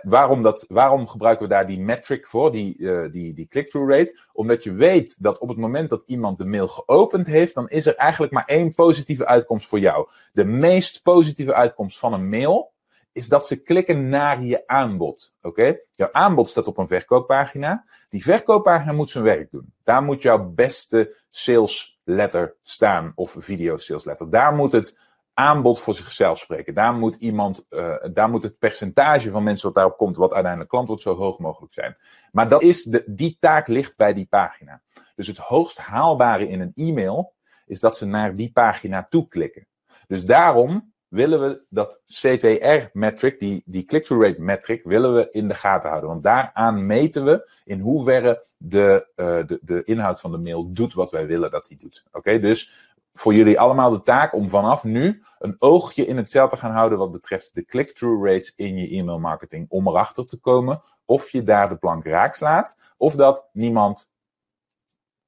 Waarom, 0.01 0.41
dat, 0.41 0.65
waarom 0.67 1.07
gebruiken 1.07 1.47
we 1.47 1.53
daar 1.53 1.67
die 1.67 1.79
metric 1.79 2.27
voor, 2.27 2.51
die, 2.51 2.77
uh, 2.77 3.11
die, 3.11 3.33
die 3.33 3.47
click-through 3.47 3.91
rate? 3.91 4.19
Omdat 4.33 4.63
je 4.63 4.73
weet 4.73 5.23
dat 5.23 5.39
op 5.39 5.47
het 5.47 5.57
moment 5.57 5.89
dat 5.89 6.03
iemand 6.05 6.37
de 6.37 6.45
mail 6.45 6.67
geopend 6.67 7.27
heeft, 7.27 7.55
dan 7.55 7.69
is 7.69 7.85
er 7.85 7.95
eigenlijk 7.95 8.33
maar 8.33 8.45
één 8.45 8.73
positieve 8.73 9.25
uitkomst 9.25 9.67
voor 9.67 9.79
jou. 9.79 10.09
De 10.33 10.45
meest 10.45 11.03
positieve 11.03 11.53
uitkomst 11.53 11.99
van 11.99 12.13
een 12.13 12.29
mail 12.29 12.71
is 13.17 13.27
dat 13.27 13.47
ze 13.47 13.61
klikken 13.61 14.09
naar 14.09 14.43
je 14.43 14.67
aanbod. 14.67 15.33
Oké? 15.41 15.79
Jouw 15.91 16.11
aanbod 16.11 16.49
staat 16.49 16.67
op 16.67 16.77
een 16.77 16.87
verkooppagina. 16.87 17.85
Die 18.09 18.23
verkooppagina 18.23 18.91
moet 18.91 19.09
zijn 19.09 19.23
werk 19.23 19.51
doen. 19.51 19.73
Daar 19.83 20.03
moet 20.03 20.21
jouw 20.21 20.49
beste 20.49 21.15
sales 21.29 21.99
letter 22.03 22.55
staan 22.61 23.11
of 23.15 23.35
video 23.37 23.77
sales 23.77 24.05
letter. 24.05 24.29
Daar 24.29 24.53
moet 24.53 24.71
het 24.71 24.99
aanbod 25.33 25.79
voor 25.79 25.93
zichzelf 25.93 26.37
spreken. 26.37 26.73
Daar 26.73 26.93
moet 26.93 27.15
iemand, 27.15 27.65
uh, 27.69 27.95
daar 28.13 28.29
moet 28.29 28.43
het 28.43 28.57
percentage 28.57 29.31
van 29.31 29.43
mensen 29.43 29.65
wat 29.65 29.75
daarop 29.75 29.97
komt, 29.97 30.15
wat 30.15 30.33
uiteindelijk 30.33 30.71
klant 30.71 30.87
wordt, 30.87 31.01
zo 31.01 31.15
hoog 31.15 31.39
mogelijk 31.39 31.73
zijn. 31.73 31.97
Maar 32.31 32.49
dat 32.49 32.61
is 32.61 32.83
de, 32.83 33.03
die 33.05 33.37
taak 33.39 33.67
ligt 33.67 33.97
bij 33.97 34.13
die 34.13 34.27
pagina. 34.29 34.81
Dus 35.15 35.27
het 35.27 35.37
hoogst 35.37 35.77
haalbare 35.77 36.47
in 36.47 36.59
een 36.59 36.71
e-mail 36.75 37.33
is 37.65 37.79
dat 37.79 37.97
ze 37.97 38.05
naar 38.05 38.35
die 38.35 38.51
pagina 38.51 39.07
toeklikken. 39.09 39.67
Dus 40.07 40.25
daarom 40.25 40.93
willen 41.07 41.41
we 41.41 41.61
dat 41.69 41.99
CTR-metric, 42.05 43.39
die, 43.39 43.63
die 43.65 43.85
click-through 43.85 44.25
rate 44.25 44.41
metric, 44.41 44.83
willen 44.83 45.15
we 45.15 45.27
in 45.31 45.47
de 45.47 45.53
gaten 45.53 45.89
houden. 45.89 46.09
Want 46.09 46.23
daaraan 46.23 46.85
meten 46.85 47.25
we 47.25 47.49
in 47.63 47.79
hoeverre 47.79 48.45
de, 48.57 49.07
uh, 49.15 49.25
de, 49.47 49.59
de 49.61 49.83
inhoud 49.83 50.19
van 50.19 50.31
de 50.31 50.37
mail 50.37 50.73
doet 50.73 50.93
wat 50.93 51.11
wij 51.11 51.27
willen 51.27 51.51
dat 51.51 51.67
hij 51.67 51.77
doet. 51.77 52.03
Oké, 52.11 52.39
dus 52.39 52.71
voor 53.13 53.33
jullie 53.33 53.59
allemaal 53.59 53.89
de 53.89 54.01
taak 54.01 54.33
om 54.33 54.49
vanaf 54.49 54.83
nu 54.83 55.23
een 55.39 55.55
oogje 55.59 56.05
in 56.05 56.17
het 56.17 56.29
cel 56.29 56.47
te 56.47 56.57
gaan 56.57 56.71
houden 56.71 56.97
wat 56.97 57.11
betreft 57.11 57.55
de 57.55 57.65
click-through 57.65 58.25
rates 58.25 58.53
in 58.55 58.77
je 58.77 58.89
e-mail 58.89 59.19
marketing. 59.19 59.65
Om 59.69 59.87
erachter 59.87 60.27
te 60.27 60.37
komen 60.37 60.81
of 61.05 61.31
je 61.31 61.43
daar 61.43 61.69
de 61.69 61.75
plank 61.75 62.05
raak 62.05 62.35
slaat 62.35 62.77
of 62.97 63.15
dat 63.15 63.49
niemand 63.53 64.11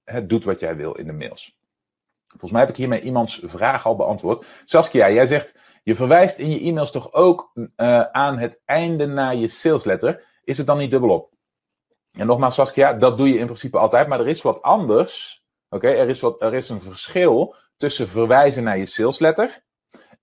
het 0.04 0.30
doet 0.30 0.44
wat 0.44 0.60
jij 0.60 0.76
wil 0.76 0.94
in 0.94 1.06
de 1.06 1.14
mails. 1.14 1.58
Volgens 2.28 2.52
mij 2.52 2.62
heb 2.62 2.70
ik 2.70 2.76
hiermee 2.76 3.02
iemands 3.02 3.40
vraag 3.44 3.86
al 3.86 3.96
beantwoord. 3.96 4.46
Saskia, 4.66 5.10
jij 5.10 5.26
zegt, 5.26 5.56
je 5.84 5.96
verwijst 5.96 6.38
in 6.38 6.50
je 6.50 6.60
e-mails 6.60 6.92
toch 6.92 7.14
ook 7.14 7.52
uh, 7.56 8.02
aan 8.02 8.38
het 8.38 8.62
einde 8.66 9.06
naar 9.06 9.36
je 9.36 9.48
salesletter. 9.48 10.24
Is 10.44 10.58
het 10.58 10.68
dan 10.68 10.78
niet 10.78 10.92
dubbelop? 10.92 11.34
En 12.12 12.28
nogmaals, 12.28 12.56
Saskia, 12.56 12.94
dat 12.94 13.18
doe 13.18 13.28
je 13.28 13.40
in 13.40 13.46
principe 13.46 13.78
altijd, 13.78 14.08
maar 14.08 14.20
er 14.20 14.28
is 14.28 14.42
wat 14.42 14.62
anders. 14.62 15.44
Oké, 15.70 15.88
er, 15.88 16.10
is 16.10 16.20
wat, 16.20 16.42
er 16.42 16.54
is 16.54 16.70
een 16.70 16.82
verschil 16.82 17.56
tussen 17.78 18.08
verwijzen 18.08 18.64
naar 18.64 18.78
je 18.78 18.86
salesletter 18.86 19.64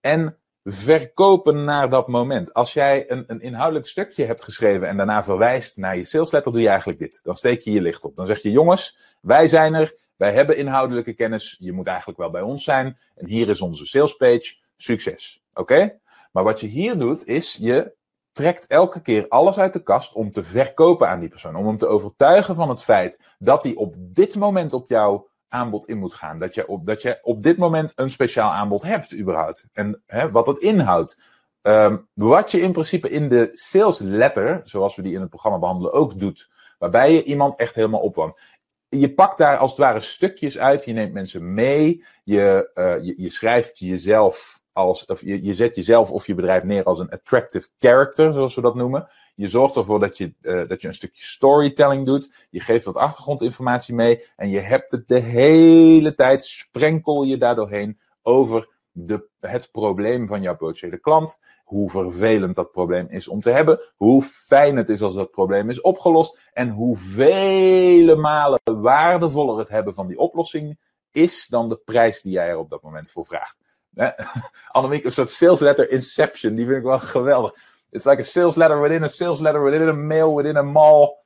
en 0.01 0.39
verkopen 0.65 1.65
naar 1.65 1.91
dat 1.91 2.09
moment. 2.09 2.55
Als 2.55 2.73
jij 2.73 3.11
een, 3.11 3.25
een 3.27 3.41
inhoudelijk 3.41 3.87
stukje 3.87 4.25
hebt 4.25 4.43
geschreven 4.43 4.89
en 4.89 4.97
daarna 4.97 5.25
verwijst 5.25 5.77
naar 5.77 5.97
je 5.97 6.05
salesletter, 6.05 6.53
doe 6.53 6.61
je 6.61 6.69
eigenlijk 6.69 6.99
dit. 6.99 7.21
Dan 7.23 7.35
steek 7.35 7.61
je 7.61 7.73
je 7.73 7.81
licht 7.81 8.05
op. 8.05 8.17
Dan 8.17 8.27
zeg 8.27 8.43
je, 8.43 8.51
jongens, 8.51 8.99
wij 9.21 9.49
zijn 9.49 9.75
er, 9.75 9.97
wij 10.17 10.33
hebben 10.33 10.57
inhoudelijke 10.57 11.15
kennis, 11.15 11.57
je 11.59 11.73
moet 11.73 11.87
eigenlijk 11.87 12.19
wel 12.19 12.31
bij 12.31 12.43
ons 12.43 12.65
zijn. 12.65 12.99
En 13.15 13.27
hier 13.27 13.49
is 13.49 13.61
onze 13.61 13.87
salespage, 13.87 14.57
succes. 14.77 15.45
Oké? 15.57 15.99
Maar 16.33 16.45
wat 16.45 16.61
je 16.61 16.67
hier 16.67 16.99
doet, 16.99 17.27
is 17.27 17.57
je 17.61 17.95
trekt 18.33 18.67
elke 18.67 19.01
keer 19.01 19.29
alles 19.29 19.59
uit 19.59 19.73
de 19.73 19.83
kast 19.83 20.13
om 20.13 20.33
te 20.33 20.43
verkopen 20.43 21.09
aan 21.09 21.21
die 21.21 21.29
persoon. 21.29 21.57
Om 21.57 21.67
hem 21.67 21.79
te 21.79 21.87
overtuigen 21.87 22.55
van 22.55 22.69
het 22.69 22.83
feit 22.83 23.21
dat 23.39 23.65
hij 23.65 23.75
op 23.75 23.95
dit 23.99 24.37
moment 24.37 24.73
op 24.73 24.91
jouw 24.91 25.29
aanbod 25.49 25.89
in 25.89 25.99
moet 25.99 26.15
gaan. 26.15 26.39
Dat 26.39 26.55
je 26.55 26.69
op, 26.69 26.87
dat 26.87 27.03
je 27.03 27.19
op 27.23 27.43
dit 27.43 27.57
moment 27.57 27.93
een 27.95 28.11
speciaal 28.11 28.53
aanbod 28.53 28.83
hebt, 28.83 29.19
überhaupt. 29.19 29.67
En 29.73 30.03
hè, 30.07 30.31
wat 30.31 30.47
dat 30.47 30.59
inhoudt. 30.59 31.21
Um, 31.63 32.09
wat 32.13 32.51
je 32.51 32.61
in 32.61 32.73
principe 32.73 33.09
in 33.09 33.29
de 33.29 33.49
sales 33.53 33.99
letter, 33.99 34.61
zoals 34.65 34.97
we 34.97 35.03
die 35.03 35.15
in 35.15 35.21
het 35.21 35.31
programma 35.31 35.59
behandelen, 35.59 35.93
ook 35.93 36.19
doet. 36.19 36.51
Waarbij 36.79 37.13
je 37.13 37.25
iemand 37.25 37.57
echt 37.57 37.75
helemaal 37.75 38.01
opwarmt. 38.01 38.41
Je 38.89 39.15
pakt 39.15 39.39
daar 39.39 39.59
als 39.59 39.71
het 39.71 39.79
ware 39.79 40.01
stukjes 40.01 40.59
uit. 40.59 40.85
Je 40.85 40.93
neemt 40.93 41.13
mensen 41.13 41.55
mee. 41.55 42.05
Je, 42.25 42.71
uh, 42.75 43.05
je, 43.05 43.15
je 43.23 43.29
schrijft 43.29 43.79
jezelf 43.79 44.61
als, 44.77 45.07
of 45.07 45.21
je, 45.21 45.45
je 45.45 45.55
zet 45.55 45.75
jezelf 45.75 46.11
of 46.11 46.27
je 46.27 46.35
bedrijf 46.35 46.63
neer 46.63 46.85
als 46.85 46.99
een 46.99 47.11
attractive 47.11 47.69
character, 47.79 48.33
zoals 48.33 48.55
we 48.55 48.61
dat 48.61 48.75
noemen. 48.75 49.09
Je 49.35 49.49
zorgt 49.49 49.77
ervoor 49.77 50.01
dat 50.01 50.19
je, 50.19 50.35
uh, 50.43 50.69
dat 50.69 50.83
je 50.83 50.89
een 50.89 50.95
stukje 50.95 51.25
storytelling 51.25 52.07
doet. 52.07 52.47
Je 52.51 52.61
geeft 52.61 52.85
wat 52.85 52.97
achtergrondinformatie 52.97 53.95
mee. 53.95 54.25
En 54.37 54.51
je 54.51 54.59
hebt 54.59 54.93
het 54.93 55.09
de 55.09 55.19
hele 55.19 56.15
tijd, 56.15 56.45
sprenkel 56.45 57.23
je 57.23 57.39
daardoorheen 57.39 58.01
over 58.23 58.69
de, 58.93 59.29
het 59.41 59.69
probleem 59.73 60.27
van 60.27 60.43
jouw 60.43 60.57
potentiële 60.57 60.99
klant. 60.99 61.39
Hoe 61.65 61.91
vervelend 61.91 62.55
dat 62.55 62.73
probleem 62.73 63.07
is 63.09 63.29
om 63.29 63.41
te 63.41 63.51
hebben. 63.51 63.81
Hoe 63.97 64.23
fijn 64.23 64.77
het 64.77 64.89
is 64.89 65.03
als 65.03 65.15
dat 65.15 65.31
probleem 65.31 65.71
is 65.71 65.81
opgelost. 65.81 66.39
En 66.53 66.69
hoe 66.69 66.97
vele 66.97 68.17
malen 68.17 68.61
waardevoller 68.65 69.59
het 69.59 69.69
hebben 69.69 69.95
van 69.95 70.07
die 70.07 70.19
oplossing 70.19 70.79
is 71.13 71.47
dan 71.47 71.69
de 71.69 71.77
prijs 71.77 72.21
die 72.21 72.33
jij 72.33 72.49
er 72.49 72.59
op 72.59 72.71
dat 72.71 72.83
moment 72.83 73.11
voor 73.11 73.25
vraagt. 73.25 73.65
Annemiek, 74.77 75.05
een 75.05 75.13
soort 75.13 75.31
sales 75.31 75.61
letter 75.61 75.91
inception. 75.91 76.55
Die 76.55 76.67
vind 76.67 76.79
ik 76.79 76.83
wel 76.83 76.99
geweldig. 76.99 77.55
It's 77.91 78.05
like 78.05 78.21
a 78.21 78.25
sales 78.25 78.57
letter 78.57 78.81
within 78.81 79.03
a 79.03 79.09
sales 79.09 79.41
letter 79.41 79.63
within 79.63 79.89
a 79.89 79.93
mail 79.93 80.35
within 80.35 80.57
a 80.57 80.63
mall. 80.63 81.25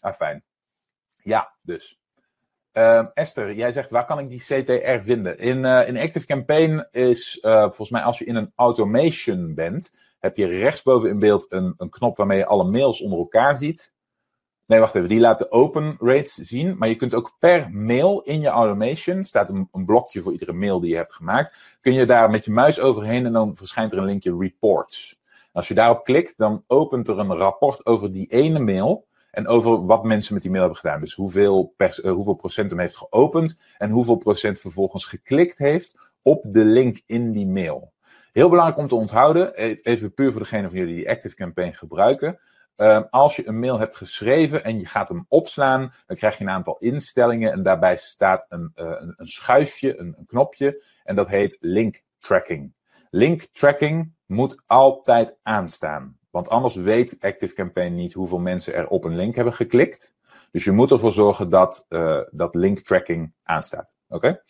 Ah, 0.00 0.12
fijn. 0.12 0.44
Ja, 1.22 1.54
dus. 1.62 1.98
Uh, 2.72 3.06
Esther, 3.14 3.54
jij 3.54 3.72
zegt, 3.72 3.90
waar 3.90 4.04
kan 4.04 4.18
ik 4.18 4.28
die 4.28 4.40
CTR 4.40 5.02
vinden? 5.02 5.38
In, 5.38 5.64
uh, 5.64 5.88
in 5.88 5.98
Active 5.98 6.26
Campaign 6.26 6.86
is, 6.90 7.38
uh, 7.42 7.62
volgens 7.62 7.90
mij, 7.90 8.02
als 8.02 8.18
je 8.18 8.24
in 8.24 8.36
een 8.36 8.52
automation 8.54 9.54
bent, 9.54 9.92
heb 10.18 10.36
je 10.36 10.46
rechtsboven 10.46 11.08
in 11.08 11.18
beeld 11.18 11.52
een, 11.52 11.74
een 11.76 11.90
knop 11.90 12.16
waarmee 12.16 12.38
je 12.38 12.46
alle 12.46 12.70
mails 12.70 13.00
onder 13.00 13.18
elkaar 13.18 13.56
ziet. 13.56 13.92
Nee, 14.66 14.80
wacht 14.80 14.94
even. 14.94 15.08
Die 15.08 15.20
laat 15.20 15.38
de 15.38 15.50
open 15.50 15.96
rates 15.98 16.34
zien. 16.34 16.76
Maar 16.78 16.88
je 16.88 16.94
kunt 16.94 17.14
ook 17.14 17.36
per 17.38 17.70
mail 17.70 18.20
in 18.22 18.40
je 18.40 18.48
automation, 18.48 19.24
staat 19.24 19.50
een, 19.50 19.84
blokje 19.86 20.22
voor 20.22 20.32
iedere 20.32 20.52
mail 20.52 20.80
die 20.80 20.90
je 20.90 20.96
hebt 20.96 21.12
gemaakt, 21.12 21.76
kun 21.80 21.94
je 21.94 22.06
daar 22.06 22.30
met 22.30 22.44
je 22.44 22.50
muis 22.50 22.80
overheen 22.80 23.26
en 23.26 23.32
dan 23.32 23.56
verschijnt 23.56 23.92
er 23.92 23.98
een 23.98 24.04
linkje 24.04 24.36
reports. 24.38 25.20
Als 25.52 25.68
je 25.68 25.74
daarop 25.74 26.04
klikt, 26.04 26.34
dan 26.36 26.64
opent 26.66 27.08
er 27.08 27.18
een 27.18 27.34
rapport 27.34 27.86
over 27.86 28.12
die 28.12 28.26
ene 28.26 28.58
mail 28.58 29.06
en 29.30 29.46
over 29.46 29.86
wat 29.86 30.04
mensen 30.04 30.34
met 30.34 30.42
die 30.42 30.50
mail 30.50 30.62
hebben 30.62 30.80
gedaan. 30.80 31.00
Dus 31.00 31.14
hoeveel, 31.14 31.74
pers, 31.76 31.98
uh, 31.98 32.12
hoeveel 32.12 32.34
procent 32.34 32.70
hem 32.70 32.78
heeft 32.78 32.96
geopend 32.96 33.60
en 33.78 33.90
hoeveel 33.90 34.16
procent 34.16 34.60
vervolgens 34.60 35.04
geklikt 35.04 35.58
heeft 35.58 36.12
op 36.22 36.44
de 36.46 36.64
link 36.64 37.00
in 37.06 37.32
die 37.32 37.46
mail. 37.46 37.92
Heel 38.32 38.48
belangrijk 38.48 38.78
om 38.78 38.88
te 38.88 38.94
onthouden, 38.94 39.52
e-, 39.54 39.76
even 39.82 40.14
puur 40.14 40.32
voor 40.32 40.40
degene 40.40 40.68
van 40.68 40.78
jullie 40.78 40.94
die 40.94 41.10
Active 41.10 41.34
Campaign 41.34 41.72
gebruiken. 41.72 42.38
Uh, 42.76 43.00
als 43.10 43.36
je 43.36 43.48
een 43.48 43.58
mail 43.58 43.78
hebt 43.78 43.96
geschreven 43.96 44.64
en 44.64 44.78
je 44.78 44.86
gaat 44.86 45.08
hem 45.08 45.26
opslaan, 45.28 45.92
dan 46.06 46.16
krijg 46.16 46.38
je 46.38 46.44
een 46.44 46.50
aantal 46.50 46.76
instellingen 46.78 47.52
en 47.52 47.62
daarbij 47.62 47.96
staat 47.96 48.46
een, 48.48 48.72
uh, 48.76 48.86
een, 48.86 49.14
een 49.16 49.28
schuifje, 49.28 49.98
een, 49.98 50.14
een, 50.16 50.26
knopje 50.26 50.82
en 51.04 51.16
dat 51.16 51.28
heet 51.28 51.56
link 51.60 52.02
tracking. 52.18 52.74
Link 53.10 53.42
tracking 53.52 54.14
moet 54.26 54.62
altijd 54.66 55.36
aanstaan, 55.42 56.18
want 56.30 56.48
anders 56.48 56.74
weet 56.74 57.16
ActiveCampaign 57.20 57.94
niet 57.94 58.12
hoeveel 58.12 58.38
mensen 58.38 58.74
er 58.74 58.88
op 58.88 59.04
een 59.04 59.16
link 59.16 59.34
hebben 59.34 59.54
geklikt. 59.54 60.14
Dus 60.50 60.64
je 60.64 60.72
moet 60.72 60.90
ervoor 60.90 61.12
zorgen 61.12 61.48
dat, 61.48 61.86
uh, 61.88 62.20
dat 62.30 62.54
link 62.54 62.78
tracking 62.78 63.34
aanstaat. 63.42 63.94
Oké? 64.08 64.42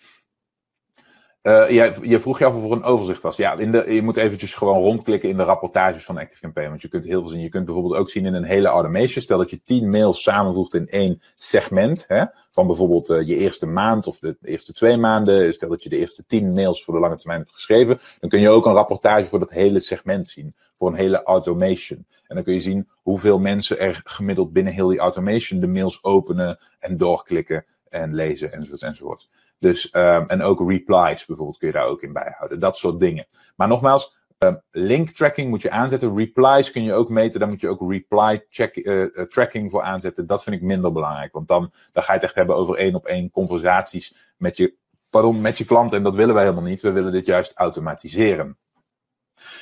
Uh, 1.46 1.70
je, 1.70 1.94
je, 2.02 2.20
vroeg 2.20 2.38
je 2.38 2.44
af 2.44 2.54
of 2.54 2.64
er 2.64 2.72
een 2.72 2.82
overzicht 2.82 3.22
was. 3.22 3.36
Ja, 3.36 3.52
in 3.52 3.72
de, 3.72 3.94
je 3.94 4.02
moet 4.02 4.16
eventjes 4.16 4.54
gewoon 4.54 4.78
rondklikken 4.78 5.28
in 5.28 5.36
de 5.36 5.42
rapportages 5.42 6.04
van 6.04 6.18
ActiveCampaign. 6.18 6.68
Want 6.68 6.82
je 6.82 6.88
kunt 6.88 7.04
heel 7.04 7.20
veel 7.20 7.30
zien. 7.30 7.40
Je 7.40 7.48
kunt 7.48 7.64
bijvoorbeeld 7.64 7.94
ook 7.94 8.10
zien 8.10 8.26
in 8.26 8.34
een 8.34 8.44
hele 8.44 8.68
automation. 8.68 9.22
Stel 9.22 9.38
dat 9.38 9.50
je 9.50 9.60
tien 9.64 9.90
mails 9.90 10.22
samenvoegt 10.22 10.74
in 10.74 10.88
één 10.88 11.22
segment. 11.36 12.04
Hè, 12.08 12.24
van 12.50 12.66
bijvoorbeeld 12.66 13.10
uh, 13.10 13.26
je 13.26 13.36
eerste 13.36 13.66
maand 13.66 14.06
of 14.06 14.18
de 14.18 14.36
eerste 14.42 14.72
twee 14.72 14.96
maanden. 14.96 15.52
Stel 15.52 15.68
dat 15.68 15.82
je 15.82 15.88
de 15.88 15.96
eerste 15.96 16.26
tien 16.26 16.52
mails 16.52 16.84
voor 16.84 16.94
de 16.94 17.00
lange 17.00 17.16
termijn 17.16 17.40
hebt 17.40 17.52
geschreven. 17.52 17.98
Dan 18.20 18.30
kun 18.30 18.40
je 18.40 18.48
ook 18.48 18.66
een 18.66 18.72
rapportage 18.72 19.24
voor 19.24 19.38
dat 19.38 19.50
hele 19.50 19.80
segment 19.80 20.28
zien. 20.28 20.54
Voor 20.76 20.88
een 20.88 20.94
hele 20.94 21.22
automation. 21.22 22.06
En 22.26 22.34
dan 22.34 22.44
kun 22.44 22.54
je 22.54 22.60
zien 22.60 22.88
hoeveel 23.02 23.38
mensen 23.38 23.78
er 23.78 24.00
gemiddeld 24.04 24.52
binnen 24.52 24.72
heel 24.72 24.88
die 24.88 24.98
automation 24.98 25.60
de 25.60 25.66
mails 25.66 26.04
openen 26.04 26.58
en 26.78 26.96
doorklikken 26.96 27.64
en 27.88 28.14
lezen 28.14 28.52
enzovoort 28.52 28.82
enzovoort. 28.82 29.28
Dus, 29.58 29.88
um, 29.92 30.28
en 30.28 30.42
ook 30.42 30.70
replies 30.70 31.26
bijvoorbeeld 31.26 31.58
kun 31.58 31.68
je 31.68 31.74
daar 31.74 31.86
ook 31.86 32.02
in 32.02 32.12
bijhouden. 32.12 32.60
Dat 32.60 32.76
soort 32.76 33.00
dingen. 33.00 33.26
Maar 33.56 33.68
nogmaals, 33.68 34.16
um, 34.38 34.60
link 34.70 35.08
tracking 35.08 35.48
moet 35.48 35.62
je 35.62 35.70
aanzetten. 35.70 36.16
Replies 36.16 36.70
kun 36.70 36.82
je 36.82 36.92
ook 36.92 37.08
meten. 37.08 37.40
Daar 37.40 37.48
moet 37.48 37.60
je 37.60 37.68
ook 37.68 37.90
reply 37.90 38.44
check, 38.48 38.76
uh, 38.76 39.06
tracking 39.28 39.70
voor 39.70 39.82
aanzetten. 39.82 40.26
Dat 40.26 40.42
vind 40.42 40.56
ik 40.56 40.62
minder 40.62 40.92
belangrijk. 40.92 41.32
Want 41.32 41.48
dan, 41.48 41.72
dan 41.92 42.02
ga 42.02 42.12
je 42.12 42.18
het 42.18 42.26
echt 42.28 42.34
hebben 42.34 42.56
over 42.56 42.76
één 42.76 42.94
op 42.94 43.06
één 43.06 43.30
conversaties 43.30 44.16
met 44.36 44.56
je, 44.56 44.74
pardon, 45.10 45.40
met 45.40 45.58
je 45.58 45.64
klanten. 45.64 45.98
En 45.98 46.04
dat 46.04 46.14
willen 46.14 46.34
wij 46.34 46.42
helemaal 46.44 46.64
niet. 46.64 46.80
We 46.80 46.92
willen 46.92 47.12
dit 47.12 47.26
juist 47.26 47.52
automatiseren. 47.54 48.58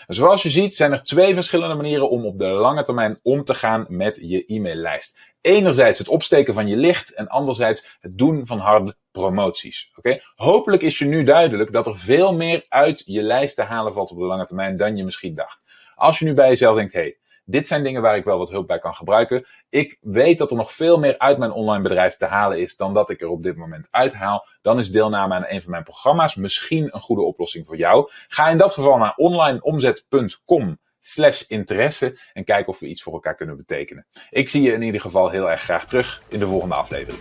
Zoals 0.07 0.43
je 0.43 0.51
ziet 0.51 0.75
zijn 0.75 0.93
er 0.93 1.03
twee 1.03 1.35
verschillende 1.35 1.75
manieren 1.75 2.11
om 2.11 2.27
op 2.27 2.39
de 2.39 2.47
lange 2.47 2.83
termijn 2.83 3.19
om 3.23 3.45
te 3.45 3.55
gaan 3.55 3.87
met 3.89 4.19
je 4.21 4.45
e-maillijst. 4.47 5.19
Enerzijds 5.41 5.99
het 5.99 6.09
opsteken 6.09 6.55
van 6.55 6.69
je 6.69 6.77
licht 6.77 7.15
en 7.15 7.29
anderzijds 7.29 7.97
het 8.01 8.19
doen 8.19 8.47
van 8.47 8.59
harde 8.59 8.97
promoties. 9.13 9.93
Oké? 9.97 10.21
Hopelijk 10.35 10.83
is 10.83 10.99
je 10.99 11.05
nu 11.05 11.25
duidelijk 11.25 11.73
dat 11.73 11.87
er 11.87 11.97
veel 11.97 12.35
meer 12.35 12.67
uit 12.69 13.03
je 13.07 13.23
lijst 13.23 13.57
te 13.57 13.63
halen 13.63 13.93
valt 13.93 14.11
op 14.11 14.19
de 14.19 14.25
lange 14.25 14.47
termijn 14.47 14.77
dan 14.77 14.97
je 14.97 15.05
misschien 15.05 15.35
dacht. 15.35 15.65
Als 15.95 16.19
je 16.19 16.25
nu 16.25 16.35
bij 16.35 16.49
jezelf 16.49 16.77
denkt, 16.77 16.93
hey, 16.93 17.17
dit 17.45 17.67
zijn 17.67 17.83
dingen 17.83 18.03
waar 18.03 18.17
ik 18.17 18.25
wel 18.25 18.39
wat 18.39 18.51
hulp 18.51 18.67
bij 18.67 18.79
kan 18.79 18.95
gebruiken. 18.95 19.47
Ik 19.69 19.99
weet 20.01 20.39
dat 20.39 20.51
er 20.51 20.57
nog 20.57 20.73
veel 20.73 20.99
meer 20.99 21.19
uit 21.19 21.39
mijn 21.39 21.51
online 21.51 21.83
bedrijf 21.83 22.17
te 22.17 22.27
halen 22.27 22.61
is 22.61 22.77
dan 22.77 22.95
dat 22.95 23.11
ik 23.11 23.21
er 23.21 23.29
op 23.29 23.43
dit 23.43 23.57
moment 23.57 23.87
uithaal. 23.91 24.47
Dan 24.63 24.79
is 24.79 24.91
deelname 24.91 25.35
aan 25.35 25.47
een 25.49 25.63
van 25.63 25.71
mijn 25.71 25.83
programma's 25.83 26.35
misschien 26.35 26.89
een 26.95 27.01
goede 27.01 27.23
oplossing 27.23 27.67
voor 27.67 27.77
jou. 27.77 28.11
Ga 28.29 28.49
in 28.49 28.59
dat 28.59 28.73
geval 28.73 28.99
naar 28.99 29.15
onlineomzet.com 29.17 30.79
slash 31.01 31.43
interesse 31.49 32.19
en 32.33 32.45
kijk 32.45 32.69
of 32.69 32.79
we 32.79 32.87
iets 32.87 33.03
voor 33.03 33.13
elkaar 33.13 33.35
kunnen 33.35 33.57
betekenen. 33.57 34.07
Ik 34.31 34.49
zie 34.49 34.63
je 34.63 34.73
in 34.73 34.83
ieder 34.83 35.01
geval 35.01 35.31
heel 35.31 35.51
erg 35.51 35.63
graag 35.63 35.87
terug 35.87 36.23
in 36.29 36.39
de 36.39 36.47
volgende 36.47 36.75
aflevering. 36.75 37.21